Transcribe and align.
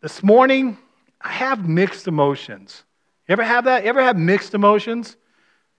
this 0.00 0.22
morning, 0.22 0.78
I 1.20 1.30
have 1.30 1.68
mixed 1.68 2.06
emotions. 2.06 2.84
You 3.28 3.32
ever 3.32 3.42
have 3.42 3.64
that? 3.64 3.82
You 3.82 3.88
ever 3.88 4.02
have 4.02 4.16
mixed 4.16 4.54
emotions? 4.54 5.16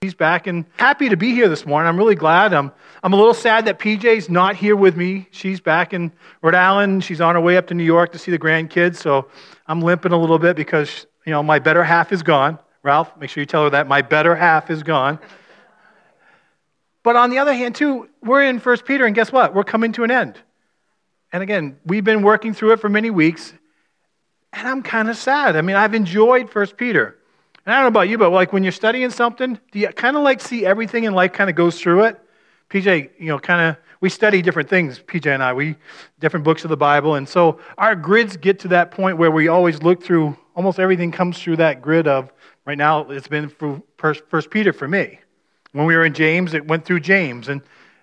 He's 0.02 0.14
back 0.14 0.46
and 0.46 0.64
happy 0.76 1.10
to 1.10 1.16
be 1.16 1.34
here 1.34 1.48
this 1.48 1.66
morning. 1.66 1.88
I'm 1.88 1.96
really 1.96 2.14
glad. 2.14 2.54
I'm, 2.54 2.72
I'm 3.02 3.12
a 3.12 3.16
little 3.16 3.34
sad 3.34 3.66
that 3.66 3.78
PJ's 3.78 4.30
not 4.30 4.56
here 4.56 4.76
with 4.76 4.96
me. 4.96 5.28
She's 5.30 5.60
back 5.60 5.92
in 5.92 6.12
Rhode 6.42 6.54
Island. 6.54 7.04
She's 7.04 7.20
on 7.20 7.34
her 7.34 7.40
way 7.40 7.56
up 7.56 7.66
to 7.68 7.74
New 7.74 7.84
York 7.84 8.12
to 8.12 8.18
see 8.18 8.30
the 8.30 8.38
grandkids. 8.38 8.96
So 8.96 9.28
I'm 9.66 9.80
limping 9.80 10.12
a 10.12 10.18
little 10.18 10.38
bit 10.38 10.56
because, 10.56 11.06
you 11.26 11.32
know, 11.32 11.42
my 11.42 11.58
better 11.58 11.84
half 11.84 12.12
is 12.12 12.22
gone. 12.22 12.58
Ralph, 12.82 13.14
make 13.18 13.28
sure 13.28 13.42
you 13.42 13.46
tell 13.46 13.64
her 13.64 13.70
that. 13.70 13.88
My 13.88 14.00
better 14.00 14.34
half 14.34 14.70
is 14.70 14.82
gone. 14.82 15.18
But 17.02 17.16
on 17.16 17.30
the 17.30 17.38
other 17.38 17.52
hand, 17.52 17.74
too, 17.74 18.08
we're 18.22 18.42
in 18.42 18.58
First 18.58 18.84
Peter, 18.84 19.06
and 19.06 19.14
guess 19.14 19.32
what? 19.32 19.54
We're 19.54 19.64
coming 19.64 19.92
to 19.92 20.04
an 20.04 20.10
end. 20.10 20.38
And 21.32 21.42
again, 21.42 21.78
we've 21.84 22.04
been 22.04 22.22
working 22.22 22.54
through 22.54 22.72
it 22.72 22.80
for 22.80 22.88
many 22.88 23.10
weeks, 23.10 23.52
and 24.52 24.66
I'm 24.66 24.82
kind 24.82 25.08
of 25.08 25.16
sad. 25.16 25.56
I 25.56 25.62
mean, 25.62 25.76
I've 25.76 25.94
enjoyed 25.94 26.50
First 26.50 26.76
Peter. 26.76 27.16
And 27.64 27.74
I 27.74 27.76
don't 27.76 27.84
know 27.84 28.00
about 28.00 28.08
you, 28.08 28.18
but 28.18 28.30
like 28.30 28.52
when 28.52 28.62
you're 28.62 28.72
studying 28.72 29.10
something, 29.10 29.58
do 29.70 29.78
you 29.78 29.88
kind 29.88 30.16
of 30.16 30.22
like 30.22 30.40
see 30.40 30.64
everything 30.64 31.04
in 31.04 31.14
life 31.14 31.32
kind 31.32 31.50
of 31.50 31.56
goes 31.56 31.80
through 31.80 32.04
it? 32.04 32.20
PJ, 32.70 33.10
you 33.18 33.26
know, 33.26 33.38
kind 33.38 33.68
of, 33.68 33.76
we 34.00 34.08
study 34.08 34.40
different 34.40 34.68
things, 34.68 34.98
PJ 34.98 35.26
and 35.26 35.42
I, 35.42 35.52
we, 35.52 35.76
different 36.20 36.44
books 36.44 36.64
of 36.64 36.70
the 36.70 36.76
Bible. 36.76 37.16
And 37.16 37.28
so 37.28 37.60
our 37.76 37.94
grids 37.94 38.36
get 38.36 38.58
to 38.60 38.68
that 38.68 38.90
point 38.90 39.18
where 39.18 39.30
we 39.30 39.48
always 39.48 39.82
look 39.82 40.02
through, 40.02 40.36
almost 40.54 40.80
everything 40.80 41.12
comes 41.12 41.38
through 41.38 41.56
that 41.56 41.82
grid 41.82 42.08
of, 42.08 42.32
right 42.64 42.78
now, 42.78 43.08
it's 43.10 43.28
been 43.28 43.50
through 43.50 43.82
First 43.98 44.50
Peter 44.50 44.72
for 44.72 44.88
me. 44.88 45.20
When 45.72 45.86
we 45.86 45.94
were 45.94 46.04
in 46.04 46.14
James, 46.14 46.54
it 46.54 46.66
went 46.66 46.84
through 46.84 47.00
James. 47.00 47.48
And 47.48 47.60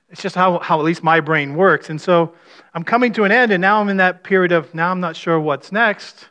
it's 0.10 0.22
just 0.22 0.36
how, 0.36 0.60
how 0.60 0.80
at 0.80 0.86
least 0.86 1.04
my 1.04 1.20
brain 1.20 1.56
works. 1.56 1.90
And 1.90 2.00
so 2.00 2.34
I'm 2.74 2.84
coming 2.84 3.12
to 3.14 3.24
an 3.24 3.32
end, 3.32 3.52
and 3.52 3.62
now 3.62 3.82
I'm 3.82 3.90
in 3.90 3.98
that 3.98 4.24
period 4.24 4.52
of 4.52 4.74
now 4.74 4.92
I'm 4.92 5.00
not 5.00 5.16
sure 5.16 5.40
what's 5.40 5.72
next, 5.72 6.28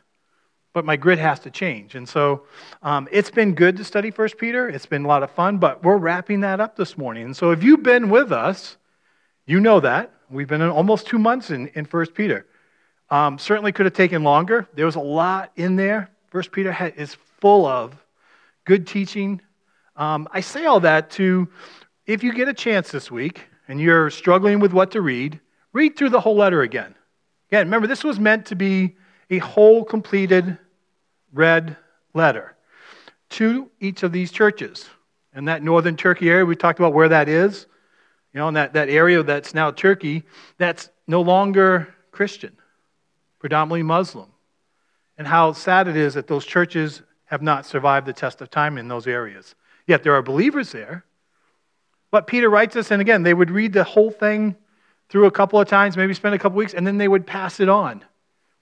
but 0.77 0.85
my 0.85 0.95
grid 0.95 1.17
has 1.17 1.39
to 1.39 1.49
change. 1.49 1.95
And 1.95 2.07
so 2.07 2.43
um, 2.83 3.07
it's 3.11 3.31
been 3.31 3.55
good 3.55 3.77
to 3.77 3.83
study 3.83 4.11
First 4.11 4.37
Peter. 4.37 4.69
It's 4.69 4.85
been 4.85 5.05
a 5.05 5.07
lot 5.07 5.23
of 5.23 5.31
fun, 5.31 5.57
but 5.57 5.83
we're 5.83 5.97
wrapping 5.97 6.41
that 6.41 6.59
up 6.59 6.75
this 6.75 6.99
morning. 6.99 7.25
And 7.25 7.35
so 7.35 7.49
if 7.49 7.63
you've 7.63 7.81
been 7.81 8.11
with 8.11 8.31
us, 8.31 8.77
you 9.47 9.59
know 9.59 9.79
that. 9.79 10.13
We've 10.29 10.47
been 10.47 10.61
almost 10.61 11.07
two 11.07 11.17
months 11.17 11.49
in, 11.49 11.69
in 11.69 11.85
First 11.85 12.13
Peter. 12.13 12.45
Um, 13.09 13.39
certainly 13.39 13.71
could 13.71 13.87
have 13.87 13.95
taken 13.95 14.21
longer. 14.21 14.67
There 14.75 14.85
was 14.85 14.97
a 14.97 14.99
lot 14.99 15.51
in 15.55 15.77
there. 15.77 16.11
First 16.27 16.51
Peter 16.51 16.93
is 16.95 17.17
full 17.41 17.65
of 17.65 17.95
good 18.63 18.85
teaching. 18.85 19.41
Um, 19.95 20.27
I 20.31 20.41
say 20.41 20.65
all 20.65 20.81
that 20.81 21.09
to, 21.11 21.47
if 22.05 22.21
you 22.21 22.33
get 22.33 22.49
a 22.49 22.53
chance 22.53 22.91
this 22.91 23.09
week, 23.09 23.47
and 23.67 23.81
you're 23.81 24.11
struggling 24.11 24.59
with 24.59 24.73
what 24.73 24.91
to 24.91 25.01
read, 25.01 25.39
read 25.73 25.97
through 25.97 26.09
the 26.09 26.19
whole 26.19 26.35
letter 26.35 26.61
again. 26.61 26.93
Again, 27.49 27.65
remember, 27.65 27.87
this 27.87 28.03
was 28.03 28.19
meant 28.19 28.45
to 28.45 28.55
be 28.55 28.95
a 29.31 29.39
whole 29.39 29.83
completed 29.83 30.59
red 31.37 31.77
letter 32.13 32.55
to 33.29 33.69
each 33.79 34.03
of 34.03 34.11
these 34.11 34.31
churches. 34.31 34.89
And 35.33 35.47
that 35.47 35.61
northern 35.61 35.95
Turkey 35.95 36.29
area, 36.29 36.45
we 36.45 36.55
talked 36.55 36.79
about 36.79 36.93
where 36.93 37.09
that 37.09 37.29
is. 37.29 37.67
You 38.33 38.39
know, 38.39 38.47
in 38.47 38.55
that, 38.55 38.73
that 38.73 38.89
area 38.89 39.23
that's 39.23 39.53
now 39.53 39.71
Turkey, 39.71 40.23
that's 40.57 40.89
no 41.07 41.21
longer 41.21 41.93
Christian, 42.11 42.57
predominantly 43.39 43.83
Muslim. 43.83 44.29
And 45.17 45.27
how 45.27 45.53
sad 45.53 45.87
it 45.87 45.95
is 45.95 46.15
that 46.15 46.27
those 46.27 46.45
churches 46.45 47.01
have 47.25 47.41
not 47.41 47.65
survived 47.65 48.05
the 48.05 48.13
test 48.13 48.41
of 48.41 48.49
time 48.49 48.77
in 48.77 48.87
those 48.87 49.07
areas. 49.07 49.55
Yet 49.85 50.03
there 50.03 50.13
are 50.13 50.21
believers 50.21 50.71
there, 50.71 51.05
but 52.11 52.27
Peter 52.27 52.49
writes 52.49 52.75
us, 52.75 52.91
and 52.91 53.01
again, 53.01 53.23
they 53.23 53.33
would 53.33 53.51
read 53.51 53.73
the 53.73 53.83
whole 53.83 54.11
thing 54.11 54.55
through 55.09 55.25
a 55.25 55.31
couple 55.31 55.59
of 55.59 55.67
times, 55.67 55.97
maybe 55.97 56.13
spend 56.13 56.35
a 56.35 56.37
couple 56.37 56.57
of 56.57 56.63
weeks, 56.63 56.73
and 56.73 56.85
then 56.85 56.97
they 56.97 57.07
would 57.07 57.25
pass 57.25 57.59
it 57.59 57.69
on. 57.69 58.03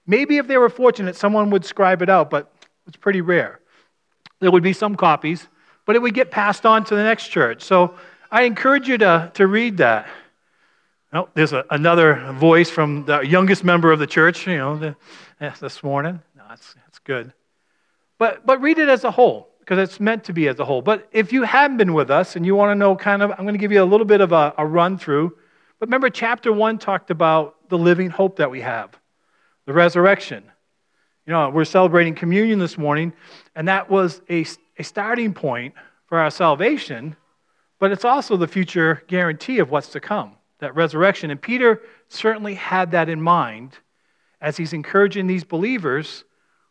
Maybe 0.06 0.36
if 0.36 0.46
they 0.46 0.56
were 0.56 0.68
fortunate, 0.68 1.16
someone 1.16 1.50
would 1.50 1.64
scribe 1.64 2.02
it 2.02 2.08
out, 2.08 2.30
but 2.30 2.52
it's 2.86 2.96
pretty 2.96 3.20
rare. 3.20 3.60
There 4.40 4.50
would 4.50 4.62
be 4.62 4.72
some 4.72 4.96
copies, 4.96 5.46
but 5.84 5.96
it 5.96 6.02
would 6.02 6.14
get 6.14 6.30
passed 6.30 6.66
on 6.66 6.84
to 6.84 6.94
the 6.94 7.02
next 7.02 7.28
church. 7.28 7.62
So 7.62 7.94
I 8.30 8.42
encourage 8.42 8.88
you 8.88 8.98
to, 8.98 9.30
to 9.34 9.46
read 9.46 9.78
that. 9.78 10.08
Oh, 11.12 11.28
there's 11.34 11.52
a, 11.52 11.64
another 11.70 12.32
voice 12.32 12.68
from 12.68 13.04
the 13.04 13.20
youngest 13.20 13.64
member 13.64 13.92
of 13.92 13.98
the 13.98 14.06
church, 14.06 14.46
you 14.46 14.56
know, 14.56 14.76
the, 14.76 14.96
this 15.60 15.82
morning. 15.82 16.20
No, 16.36 16.42
that's, 16.48 16.74
that's 16.74 16.98
good. 16.98 17.32
But, 18.18 18.44
but 18.44 18.60
read 18.60 18.78
it 18.78 18.88
as 18.88 19.04
a 19.04 19.10
whole 19.10 19.48
because 19.60 19.78
it's 19.78 20.00
meant 20.00 20.24
to 20.24 20.32
be 20.32 20.48
as 20.48 20.58
a 20.58 20.64
whole. 20.64 20.82
But 20.82 21.08
if 21.12 21.32
you 21.32 21.42
haven't 21.42 21.76
been 21.76 21.94
with 21.94 22.10
us 22.10 22.36
and 22.36 22.44
you 22.44 22.54
want 22.54 22.70
to 22.70 22.74
know 22.74 22.96
kind 22.96 23.22
of, 23.22 23.30
I'm 23.30 23.44
going 23.44 23.54
to 23.54 23.58
give 23.58 23.72
you 23.72 23.82
a 23.82 23.84
little 23.84 24.06
bit 24.06 24.20
of 24.20 24.32
a, 24.32 24.54
a 24.58 24.66
run 24.66 24.98
through. 24.98 25.36
But 25.78 25.88
remember, 25.88 26.10
chapter 26.10 26.52
one 26.52 26.78
talked 26.78 27.10
about 27.10 27.68
the 27.68 27.78
living 27.78 28.10
hope 28.10 28.36
that 28.36 28.50
we 28.50 28.60
have, 28.60 28.90
the 29.66 29.72
resurrection. 29.72 30.44
You 31.26 31.32
know, 31.32 31.50
we're 31.50 31.64
celebrating 31.64 32.14
communion 32.14 32.60
this 32.60 32.78
morning, 32.78 33.12
and 33.56 33.66
that 33.66 33.90
was 33.90 34.22
a, 34.30 34.46
a 34.78 34.84
starting 34.84 35.34
point 35.34 35.74
for 36.06 36.18
our 36.18 36.30
salvation, 36.30 37.16
but 37.80 37.90
it's 37.90 38.04
also 38.04 38.36
the 38.36 38.46
future 38.46 39.02
guarantee 39.08 39.58
of 39.58 39.70
what's 39.72 39.88
to 39.88 40.00
come, 40.00 40.36
that 40.60 40.76
resurrection. 40.76 41.32
And 41.32 41.42
Peter 41.42 41.82
certainly 42.08 42.54
had 42.54 42.92
that 42.92 43.08
in 43.08 43.20
mind 43.20 43.76
as 44.40 44.56
he's 44.56 44.72
encouraging 44.72 45.26
these 45.26 45.42
believers 45.42 46.22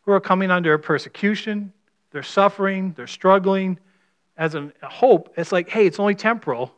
who 0.04 0.14
are 0.14 0.22
coming 0.22 0.52
under 0.52 0.78
persecution, 0.78 1.74
they're 2.12 2.24
suffering, 2.24 2.94
they're 2.96 3.08
struggling. 3.08 3.78
As 4.38 4.56
a 4.56 4.72
hope, 4.84 5.34
it's 5.36 5.52
like, 5.52 5.68
hey, 5.68 5.86
it's 5.86 6.00
only 6.00 6.16
temporal. 6.16 6.74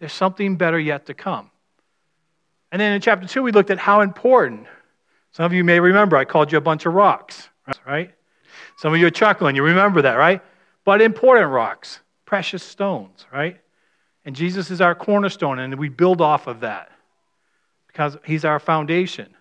There's 0.00 0.12
something 0.12 0.56
better 0.56 0.80
yet 0.80 1.06
to 1.06 1.14
come. 1.14 1.50
And 2.72 2.80
then 2.80 2.92
in 2.92 3.00
chapter 3.00 3.28
2, 3.28 3.40
we 3.40 3.52
looked 3.52 3.70
at 3.70 3.78
how 3.78 4.00
important. 4.00 4.66
Some 5.34 5.46
of 5.46 5.52
you 5.52 5.64
may 5.64 5.80
remember 5.80 6.16
I 6.16 6.24
called 6.24 6.52
you 6.52 6.58
a 6.58 6.60
bunch 6.60 6.86
of 6.86 6.94
rocks, 6.94 7.48
right? 7.84 8.14
Some 8.76 8.94
of 8.94 9.00
you 9.00 9.06
are 9.08 9.10
chuckling. 9.10 9.56
You 9.56 9.64
remember 9.64 10.02
that, 10.02 10.14
right? 10.14 10.40
But 10.84 11.02
important 11.02 11.50
rocks, 11.50 11.98
precious 12.24 12.62
stones, 12.62 13.26
right? 13.32 13.58
And 14.24 14.36
Jesus 14.36 14.70
is 14.70 14.80
our 14.80 14.94
cornerstone, 14.94 15.58
and 15.58 15.74
we 15.74 15.88
build 15.88 16.20
off 16.20 16.46
of 16.46 16.60
that 16.60 16.92
because 17.88 18.16
he's 18.24 18.44
our 18.44 18.60
foundation. 18.60 19.34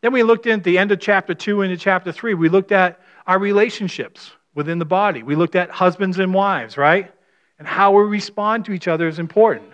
Then 0.00 0.12
we 0.12 0.22
looked 0.22 0.46
at 0.46 0.62
the 0.62 0.78
end 0.78 0.92
of 0.92 1.00
chapter 1.00 1.34
2 1.34 1.62
into 1.62 1.76
chapter 1.76 2.12
3. 2.12 2.34
We 2.34 2.48
looked 2.48 2.70
at 2.70 3.00
our 3.26 3.40
relationships 3.40 4.30
within 4.54 4.78
the 4.78 4.84
body. 4.84 5.24
We 5.24 5.34
looked 5.34 5.56
at 5.56 5.70
husbands 5.70 6.20
and 6.20 6.32
wives, 6.32 6.76
right? 6.76 7.12
And 7.58 7.66
how 7.66 7.90
we 7.90 8.04
respond 8.04 8.64
to 8.66 8.72
each 8.72 8.86
other 8.86 9.08
is 9.08 9.18
important. 9.18 9.72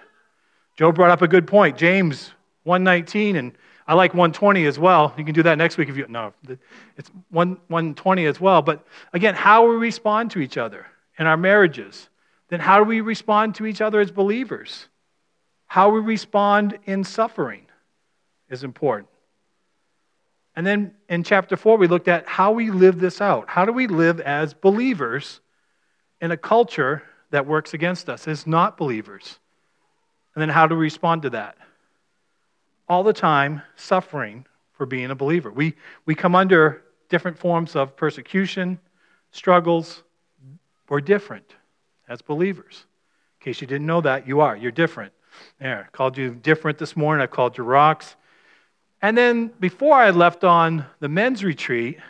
Joe 0.79 0.93
brought 0.93 1.11
up 1.11 1.21
a 1.21 1.29
good 1.29 1.47
point. 1.47 1.77
James 1.77 2.31
119 2.63 3.37
and 3.37 3.53
I 3.91 3.95
like 3.95 4.15
120 4.15 4.67
as 4.67 4.79
well. 4.79 5.13
You 5.19 5.25
can 5.25 5.35
do 5.35 5.43
that 5.43 5.59
next 5.59 5.77
week 5.77 5.89
if 5.89 5.97
you 5.97 6.07
no. 6.09 6.33
It's 6.97 7.11
120 7.31 8.27
as 8.27 8.41
well. 8.41 8.63
But 8.63 8.87
again, 9.13 9.35
how 9.35 9.69
we 9.69 9.75
respond 9.75 10.31
to 10.31 10.39
each 10.39 10.57
other 10.57 10.87
in 11.19 11.27
our 11.27 11.37
marriages. 11.37 12.09
Then 12.51 12.61
how 12.61 12.79
do 12.79 12.85
we 12.85 13.01
respond 13.01 13.57
to 13.57 13.67
each 13.67 13.81
other 13.81 13.99
as 13.99 14.13
believers? 14.13 14.87
How 15.67 15.91
we 15.91 15.99
respond 15.99 16.79
in 16.87 17.03
suffering 17.03 17.67
is 18.49 18.63
important. 18.63 19.09
And 20.55 20.65
then 20.65 20.95
in 21.09 21.25
chapter 21.25 21.57
4, 21.57 21.77
we 21.77 21.89
looked 21.89 22.07
at 22.07 22.29
how 22.29 22.53
we 22.53 22.71
live 22.71 23.01
this 23.01 23.21
out. 23.21 23.49
How 23.49 23.65
do 23.65 23.73
we 23.73 23.89
live 23.89 24.21
as 24.21 24.55
believers 24.55 25.41
in 26.21 26.31
a 26.31 26.37
culture 26.37 27.03
that 27.33 27.45
works 27.45 27.75
against 27.75 28.09
us 28.09 28.29
as 28.29 28.47
not 28.47 28.77
believers? 28.77 29.41
And 30.37 30.43
then 30.43 30.49
how 30.49 30.69
do 30.69 30.77
we 30.77 30.83
respond 30.83 31.23
to 31.23 31.31
that? 31.31 31.57
All 32.91 33.05
the 33.05 33.13
time 33.13 33.63
suffering 33.77 34.45
for 34.73 34.85
being 34.85 35.13
a 35.13 35.15
believer. 35.15 35.53
We, 35.53 35.75
we 36.07 36.17
come 36.17 36.35
under 36.35 36.83
different 37.09 37.39
forms 37.39 37.77
of 37.77 37.97
persecution, 37.97 38.81
struggles. 39.31 40.03
We're 40.89 41.01
different 41.01 41.55
as 42.09 42.21
believers. 42.21 42.87
In 43.41 43.45
case 43.45 43.61
you 43.61 43.69
didn't 43.69 43.87
know 43.87 44.01
that, 44.01 44.27
you 44.27 44.41
are. 44.41 44.57
You're 44.57 44.73
different. 44.73 45.13
There, 45.61 45.87
I 45.87 45.97
called 45.97 46.19
you 46.19 46.35
different 46.35 46.79
this 46.79 46.97
morning. 46.97 47.23
I 47.23 47.29
called 47.29 47.57
you 47.57 47.63
rocks. 47.63 48.17
And 49.01 49.17
then 49.17 49.53
before 49.61 49.95
I 49.95 50.11
left 50.11 50.43
on 50.43 50.85
the 50.99 51.09
men's 51.09 51.45
retreat, 51.45 52.01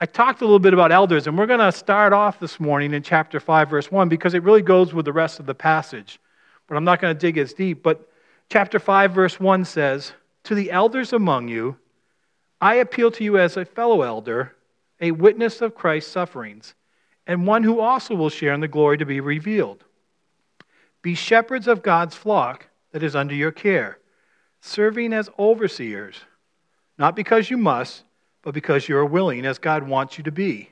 I 0.00 0.06
talked 0.06 0.40
a 0.40 0.44
little 0.44 0.58
bit 0.58 0.72
about 0.72 0.90
elders, 0.90 1.26
and 1.26 1.36
we're 1.36 1.44
going 1.44 1.60
to 1.60 1.70
start 1.70 2.14
off 2.14 2.40
this 2.40 2.58
morning 2.58 2.94
in 2.94 3.02
chapter 3.02 3.38
5, 3.38 3.68
verse 3.68 3.92
1, 3.92 4.08
because 4.08 4.32
it 4.32 4.42
really 4.42 4.62
goes 4.62 4.94
with 4.94 5.04
the 5.04 5.12
rest 5.12 5.38
of 5.38 5.44
the 5.44 5.54
passage. 5.54 6.18
But 6.66 6.78
I'm 6.78 6.84
not 6.84 6.98
going 6.98 7.14
to 7.14 7.20
dig 7.20 7.36
as 7.36 7.52
deep. 7.52 7.82
But 7.82 8.08
chapter 8.52 8.78
5, 8.78 9.12
verse 9.12 9.40
1 9.40 9.64
says, 9.64 10.12
To 10.44 10.54
the 10.54 10.70
elders 10.70 11.14
among 11.14 11.48
you, 11.48 11.78
I 12.60 12.74
appeal 12.74 13.10
to 13.12 13.24
you 13.24 13.38
as 13.38 13.56
a 13.56 13.64
fellow 13.64 14.02
elder, 14.02 14.54
a 15.00 15.12
witness 15.12 15.62
of 15.62 15.74
Christ's 15.74 16.12
sufferings, 16.12 16.74
and 17.26 17.46
one 17.46 17.62
who 17.62 17.80
also 17.80 18.14
will 18.14 18.28
share 18.28 18.52
in 18.52 18.60
the 18.60 18.68
glory 18.68 18.98
to 18.98 19.06
be 19.06 19.20
revealed. 19.20 19.84
Be 21.00 21.14
shepherds 21.14 21.66
of 21.66 21.82
God's 21.82 22.14
flock 22.14 22.66
that 22.90 23.02
is 23.02 23.16
under 23.16 23.34
your 23.34 23.52
care 23.52 23.98
serving 24.60 25.14
as 25.14 25.30
overseers, 25.38 26.20
not 26.98 27.16
because 27.16 27.48
you 27.48 27.56
must, 27.56 28.04
but 28.42 28.52
because 28.52 28.86
you 28.86 28.98
are 28.98 29.06
willing, 29.06 29.46
as 29.46 29.58
God 29.58 29.88
wants 29.88 30.18
you 30.18 30.24
to 30.24 30.30
be. 30.30 30.70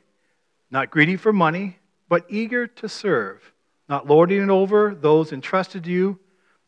Not 0.70 0.90
greedy 0.90 1.16
for 1.16 1.32
money, 1.32 1.78
but 2.10 2.26
eager 2.28 2.66
to 2.66 2.88
serve, 2.90 3.52
not 3.88 4.06
lording 4.06 4.42
it 4.42 4.50
over 4.50 4.94
those 4.94 5.32
entrusted 5.32 5.84
to 5.84 5.90
you, 5.90 6.18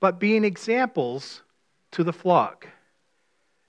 but 0.02 0.18
being 0.18 0.42
examples 0.42 1.42
to 1.92 2.02
the 2.02 2.12
flock. 2.12 2.66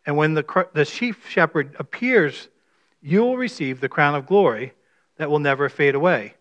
And 0.04 0.18
when 0.18 0.34
the, 0.34 0.68
the 0.74 0.84
chief 0.84 1.30
shepherd 1.30 1.76
appears, 1.78 2.50
you 3.04 3.22
will 3.22 3.38
receive 3.38 3.80
the 3.80 3.88
crown 3.88 4.16
of 4.16 4.26
glory 4.26 4.74
that 5.18 5.30
will 5.30 5.38
never 5.38 5.70
fade 5.70 5.94
away. 5.94 6.34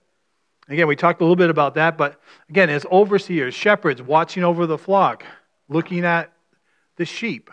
Again, 0.66 0.86
we 0.86 0.96
talked 0.96 1.20
a 1.20 1.24
little 1.24 1.36
bit 1.36 1.50
about 1.50 1.74
that, 1.74 1.98
but 1.98 2.18
again, 2.48 2.70
as 2.70 2.86
overseers, 2.86 3.52
shepherds 3.52 4.00
watching 4.00 4.44
over 4.44 4.64
the 4.64 4.78
flock, 4.78 5.26
looking 5.68 6.06
at 6.06 6.32
the 6.96 7.04
sheep. 7.04 7.50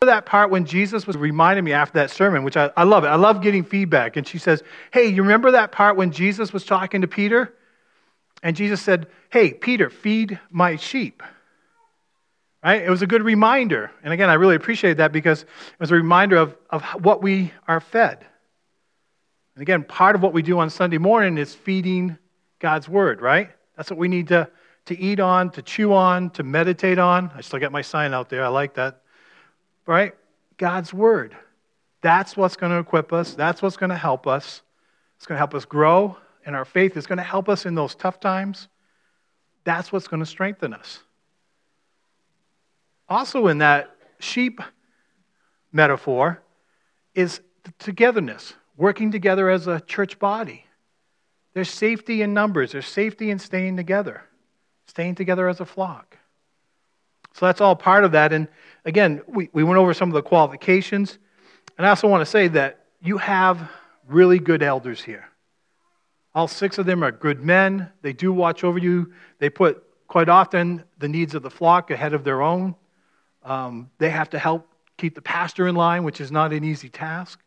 That 0.00 0.24
part 0.24 0.48
when 0.48 0.64
Jesus 0.64 1.06
was 1.06 1.18
reminding 1.18 1.64
me 1.64 1.74
after 1.74 1.98
that 1.98 2.10
sermon, 2.10 2.42
which 2.42 2.56
I, 2.56 2.70
I 2.74 2.84
love 2.84 3.04
it. 3.04 3.08
I 3.08 3.16
love 3.16 3.42
getting 3.42 3.64
feedback. 3.64 4.16
And 4.16 4.26
she 4.26 4.38
says, 4.38 4.62
Hey, 4.92 5.08
you 5.08 5.22
remember 5.22 5.50
that 5.50 5.72
part 5.72 5.96
when 5.96 6.10
Jesus 6.10 6.54
was 6.54 6.64
talking 6.64 7.02
to 7.02 7.08
Peter? 7.08 7.52
And 8.42 8.56
Jesus 8.56 8.80
said, 8.80 9.08
Hey, 9.28 9.52
Peter, 9.52 9.90
feed 9.90 10.38
my 10.50 10.76
sheep. 10.76 11.22
Right? 12.64 12.82
It 12.82 12.90
was 12.90 13.02
a 13.02 13.06
good 13.06 13.22
reminder. 13.22 13.90
And 14.02 14.12
again, 14.12 14.28
I 14.28 14.34
really 14.34 14.56
appreciate 14.56 14.96
that 14.96 15.12
because 15.12 15.42
it 15.42 15.80
was 15.80 15.90
a 15.90 15.94
reminder 15.94 16.36
of, 16.36 16.56
of 16.70 16.82
what 17.04 17.22
we 17.22 17.52
are 17.68 17.80
fed. 17.80 18.24
And 19.54 19.62
again, 19.62 19.84
part 19.84 20.16
of 20.16 20.22
what 20.22 20.32
we 20.32 20.42
do 20.42 20.58
on 20.58 20.68
Sunday 20.68 20.98
morning 20.98 21.38
is 21.38 21.54
feeding 21.54 22.18
God's 22.58 22.88
word, 22.88 23.20
right? 23.20 23.50
That's 23.76 23.90
what 23.90 23.98
we 23.98 24.08
need 24.08 24.28
to, 24.28 24.50
to 24.86 24.98
eat 24.98 25.20
on, 25.20 25.50
to 25.50 25.62
chew 25.62 25.92
on, 25.92 26.30
to 26.30 26.42
meditate 26.42 26.98
on. 26.98 27.30
I 27.34 27.40
still 27.40 27.60
got 27.60 27.72
my 27.72 27.82
sign 27.82 28.12
out 28.12 28.28
there. 28.28 28.44
I 28.44 28.48
like 28.48 28.74
that. 28.74 29.02
Right? 29.86 30.14
God's 30.56 30.92
word. 30.92 31.36
That's 32.00 32.36
what's 32.36 32.56
going 32.56 32.72
to 32.72 32.78
equip 32.78 33.12
us. 33.12 33.34
That's 33.34 33.62
what's 33.62 33.76
going 33.76 33.90
to 33.90 33.96
help 33.96 34.26
us. 34.26 34.62
It's 35.16 35.26
going 35.26 35.36
to 35.36 35.38
help 35.38 35.54
us 35.54 35.64
grow 35.64 36.16
in 36.44 36.54
our 36.54 36.64
faith. 36.64 36.96
It's 36.96 37.06
going 37.06 37.18
to 37.18 37.24
help 37.24 37.48
us 37.48 37.66
in 37.66 37.74
those 37.74 37.94
tough 37.94 38.20
times. 38.20 38.68
That's 39.64 39.92
what's 39.92 40.06
going 40.06 40.20
to 40.20 40.26
strengthen 40.26 40.74
us. 40.74 41.00
Also, 43.08 43.46
in 43.46 43.58
that 43.58 43.94
sheep 44.18 44.60
metaphor, 45.72 46.42
is 47.14 47.40
togetherness, 47.78 48.54
working 48.76 49.10
together 49.10 49.48
as 49.50 49.66
a 49.66 49.80
church 49.80 50.18
body. 50.18 50.64
There's 51.54 51.70
safety 51.70 52.22
in 52.22 52.34
numbers, 52.34 52.72
there's 52.72 52.86
safety 52.86 53.30
in 53.30 53.38
staying 53.38 53.76
together, 53.76 54.22
staying 54.86 55.14
together 55.14 55.48
as 55.48 55.60
a 55.60 55.64
flock. 55.64 56.18
So 57.32 57.46
that's 57.46 57.60
all 57.60 57.76
part 57.76 58.04
of 58.04 58.12
that. 58.12 58.32
And 58.32 58.48
again, 58.84 59.22
we, 59.26 59.50
we 59.52 59.62
went 59.62 59.78
over 59.78 59.92
some 59.92 60.08
of 60.08 60.14
the 60.14 60.22
qualifications. 60.22 61.18
And 61.76 61.86
I 61.86 61.90
also 61.90 62.08
want 62.08 62.22
to 62.22 62.26
say 62.26 62.48
that 62.48 62.86
you 63.02 63.18
have 63.18 63.70
really 64.08 64.38
good 64.38 64.62
elders 64.62 65.02
here. 65.02 65.24
All 66.34 66.48
six 66.48 66.78
of 66.78 66.86
them 66.86 67.02
are 67.02 67.12
good 67.12 67.42
men. 67.42 67.90
They 68.02 68.12
do 68.12 68.32
watch 68.32 68.64
over 68.64 68.78
you. 68.78 69.12
They 69.38 69.50
put 69.50 69.82
quite 70.06 70.28
often 70.28 70.84
the 70.98 71.08
needs 71.08 71.34
of 71.34 71.42
the 71.42 71.50
flock 71.50 71.90
ahead 71.90 72.14
of 72.14 72.24
their 72.24 72.42
own. 72.42 72.74
Um, 73.46 73.90
they 73.98 74.10
have 74.10 74.30
to 74.30 74.38
help 74.38 74.68
keep 74.98 75.14
the 75.14 75.22
pastor 75.22 75.68
in 75.68 75.76
line, 75.76 76.02
which 76.02 76.20
is 76.20 76.32
not 76.32 76.52
an 76.52 76.64
easy 76.64 76.88
task. 76.88 77.40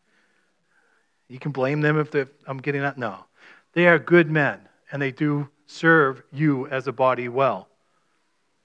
You 1.27 1.39
can 1.39 1.51
blame 1.51 1.81
them 1.81 1.99
if 1.99 2.15
I'm 2.47 2.57
getting 2.57 2.81
that. 2.81 2.97
No. 2.97 3.25
They 3.73 3.85
are 3.85 3.99
good 3.99 4.31
men, 4.31 4.61
and 4.91 5.01
they 5.01 5.11
do 5.11 5.49
serve 5.67 6.23
you 6.31 6.67
as 6.67 6.87
a 6.87 6.93
body 6.93 7.27
well. 7.27 7.67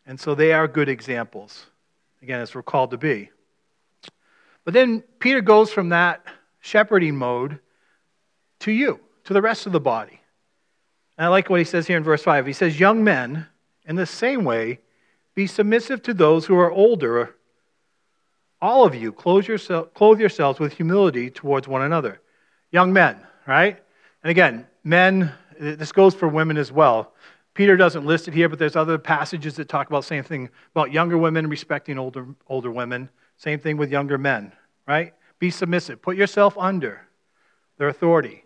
And 0.07 0.19
so 0.19 0.35
they 0.35 0.53
are 0.53 0.69
good 0.69 0.89
examples, 0.89 1.67
again, 2.23 2.41
as 2.41 2.55
we're 2.55 2.63
called 2.63 2.93
to 2.93 2.99
be. 2.99 3.31
But 4.65 4.73
then 4.73 5.03
Peter 5.19 5.41
goes 5.41 5.73
from 5.73 5.89
that 5.91 6.25
shepherding 6.61 7.17
mode 7.17 7.59
to 8.61 8.71
you, 8.71 9.01
to 9.25 9.33
the 9.33 9.43
rest 9.43 9.67
of 9.67 9.73
the 9.73 9.81
body. 9.81 10.21
And 11.19 11.27
I 11.27 11.29
like 11.29 11.51
what 11.51 11.59
he 11.59 11.65
says 11.65 11.87
here 11.87 11.97
in 11.97 12.05
verse 12.05 12.23
5. 12.23 12.47
He 12.47 12.53
says, 12.53 12.79
Young 12.79 13.03
men, 13.03 13.47
in 13.87 13.97
the 13.97 14.07
same 14.07 14.45
way, 14.45 14.79
be 15.35 15.47
submissive 15.47 16.03
to 16.05 16.15
those 16.15 16.47
who 16.47 16.57
are 16.57 16.71
older. 16.71 17.35
All 18.61 18.85
of 18.85 18.95
you, 18.95 19.13
clothe, 19.13 19.47
yourself, 19.47 19.93
clothe 19.95 20.21
yourselves 20.21 20.59
with 20.59 20.73
humility 20.75 21.31
towards 21.31 21.69
one 21.69 21.83
another. 21.83 22.21
Young 22.71 22.93
men, 22.93 23.19
right? 23.47 23.79
And 24.23 24.31
again, 24.31 24.67
men, 24.83 25.33
this 25.59 25.93
goes 25.93 26.15
for 26.15 26.29
women 26.29 26.57
as 26.57 26.73
well. 26.73 27.13
Peter 27.55 27.77
doesn't 27.77 28.05
list 28.05 28.27
it 28.27 28.35
here, 28.35 28.49
but 28.49 28.59
there's 28.59 28.75
other 28.75 28.99
passages 28.99 29.57
that 29.57 29.69
talk 29.69 29.89
about 29.89 30.05
same 30.05 30.25
thing 30.25 30.49
about 30.75 30.93
younger 30.93 31.17
women 31.17 31.49
respecting 31.49 31.99
older, 31.99 32.27
older 32.49 32.71
women. 32.71 33.09
Same 33.37 33.61
thing 33.61 33.77
with 33.77 33.91
younger 33.91 34.19
men, 34.19 34.53
right? 34.89 35.15
Be 35.39 35.51
submissive. 35.51 36.03
Put 36.03 36.17
yourself 36.17 36.57
under 36.59 37.07
their 37.79 37.89
authority. 37.89 38.45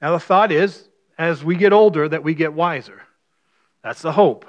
Now, 0.00 0.12
the 0.12 0.20
thought 0.20 0.52
is, 0.52 0.88
as 1.18 1.42
we 1.42 1.56
get 1.56 1.72
older, 1.72 2.08
that 2.08 2.22
we 2.22 2.34
get 2.34 2.52
wiser. 2.52 3.02
That's 3.82 4.02
the 4.02 4.12
hope. 4.12 4.44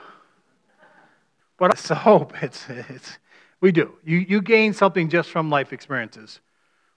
But 1.58 1.74
it's 1.74 1.88
the 1.88 1.96
hope. 1.96 2.34
It's, 2.44 2.66
it's, 2.70 3.18
we 3.60 3.72
do. 3.72 3.94
You, 4.04 4.18
you 4.18 4.42
gain 4.42 4.74
something 4.74 5.10
just 5.10 5.30
from 5.30 5.50
life 5.50 5.74
experiences. 5.74 6.40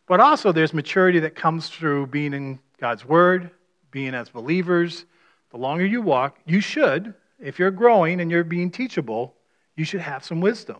But 0.07 0.21
also, 0.21 0.53
there's 0.53 0.75
maturity 0.75 1.21
that 1.21 1.35
comes 1.35 1.69
through 1.69 2.09
being 2.09 2.35
in 2.35 2.59
God's 2.79 3.05
Word, 3.05 3.51
being 3.91 4.15
as 4.15 4.29
believers, 4.29 5.07
the 5.51 5.57
longer 5.57 5.85
you 5.85 6.03
walk, 6.03 6.39
you 6.47 6.61
should, 6.61 7.15
if 7.39 7.59
you're 7.59 7.71
growing 7.71 8.21
and 8.21 8.31
you're 8.31 8.45
being 8.45 8.71
teachable, 8.71 9.35
you 9.77 9.85
should 9.85 10.01
have 10.01 10.25
some 10.25 10.41
wisdom. 10.41 10.79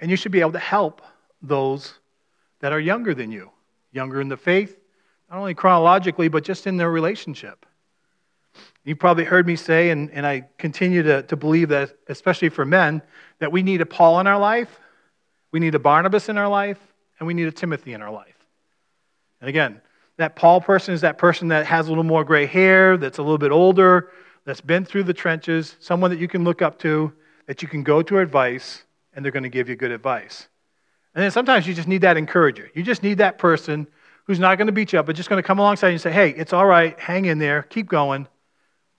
And 0.00 0.10
you 0.10 0.16
should 0.16 0.32
be 0.32 0.40
able 0.40 0.52
to 0.52 0.58
help 0.58 1.02
those 1.40 1.94
that 2.60 2.72
are 2.72 2.80
younger 2.80 3.14
than 3.14 3.30
you, 3.30 3.50
younger 3.92 4.20
in 4.20 4.28
the 4.28 4.36
faith, 4.36 4.78
not 5.30 5.38
only 5.38 5.54
chronologically, 5.54 6.28
but 6.28 6.44
just 6.44 6.66
in 6.66 6.76
their 6.76 6.90
relationship. 6.90 7.64
You 8.84 8.96
probably 8.96 9.24
heard 9.24 9.46
me 9.46 9.56
say, 9.56 9.90
and, 9.90 10.10
and 10.10 10.26
I 10.26 10.48
continue 10.58 11.02
to, 11.04 11.22
to 11.22 11.36
believe 11.36 11.68
that, 11.68 11.94
especially 12.08 12.48
for 12.48 12.64
men, 12.64 13.02
that 13.38 13.52
we 13.52 13.62
need 13.62 13.80
a 13.80 13.86
Paul 13.86 14.18
in 14.20 14.26
our 14.26 14.38
life, 14.38 14.80
we 15.52 15.60
need 15.60 15.74
a 15.74 15.78
Barnabas 15.78 16.28
in 16.28 16.36
our 16.36 16.48
life, 16.48 16.78
and 17.18 17.26
we 17.26 17.34
need 17.34 17.46
a 17.46 17.52
Timothy 17.52 17.92
in 17.92 18.02
our 18.02 18.10
life. 18.10 18.34
And 19.40 19.48
again, 19.48 19.80
that 20.16 20.34
Paul 20.34 20.60
person 20.60 20.94
is 20.94 21.02
that 21.02 21.18
person 21.18 21.48
that 21.48 21.66
has 21.66 21.86
a 21.86 21.90
little 21.90 22.04
more 22.04 22.24
gray 22.24 22.46
hair, 22.46 22.96
that's 22.96 23.18
a 23.18 23.22
little 23.22 23.38
bit 23.38 23.52
older, 23.52 24.10
that's 24.44 24.60
been 24.60 24.84
through 24.84 25.04
the 25.04 25.14
trenches, 25.14 25.76
someone 25.78 26.10
that 26.10 26.18
you 26.18 26.28
can 26.28 26.42
look 26.42 26.62
up 26.62 26.78
to, 26.80 27.12
that 27.46 27.62
you 27.62 27.68
can 27.68 27.82
go 27.82 28.02
to 28.02 28.18
advice, 28.18 28.84
and 29.14 29.24
they're 29.24 29.32
going 29.32 29.42
to 29.44 29.48
give 29.48 29.68
you 29.68 29.76
good 29.76 29.92
advice. 29.92 30.48
And 31.14 31.22
then 31.22 31.30
sometimes 31.30 31.66
you 31.66 31.74
just 31.74 31.88
need 31.88 32.00
that 32.00 32.16
encourager. 32.16 32.70
You 32.74 32.82
just 32.82 33.02
need 33.02 33.18
that 33.18 33.38
person 33.38 33.86
who's 34.24 34.38
not 34.38 34.56
going 34.58 34.66
to 34.66 34.72
beat 34.72 34.92
you 34.92 34.98
up, 34.98 35.06
but 35.06 35.16
just 35.16 35.28
going 35.28 35.42
to 35.42 35.46
come 35.46 35.58
alongside 35.58 35.88
you 35.88 35.92
and 35.92 36.00
say, 36.00 36.12
hey, 36.12 36.30
it's 36.30 36.52
all 36.52 36.66
right, 36.66 36.98
hang 36.98 37.26
in 37.26 37.38
there, 37.38 37.62
keep 37.62 37.88
going. 37.88 38.26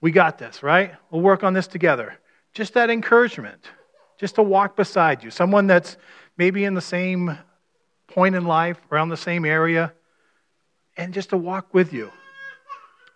We 0.03 0.11
got 0.11 0.37
this, 0.37 0.61
right? 0.61 0.93
We'll 1.09 1.21
work 1.21 1.45
on 1.45 1.53
this 1.53 1.65
together. 1.65 2.19
Just 2.53 2.73
that 2.73 2.89
encouragement, 2.89 3.63
just 4.19 4.35
to 4.35 4.43
walk 4.43 4.75
beside 4.75 5.23
you. 5.23 5.31
Someone 5.31 5.65
that's 5.65 5.95
maybe 6.35 6.65
in 6.65 6.73
the 6.73 6.81
same 6.81 7.37
point 8.07 8.35
in 8.35 8.43
life, 8.43 8.77
around 8.91 9.07
the 9.07 9.15
same 9.15 9.45
area, 9.45 9.93
and 10.97 11.13
just 11.13 11.29
to 11.29 11.37
walk 11.37 11.73
with 11.73 11.93
you. 11.93 12.11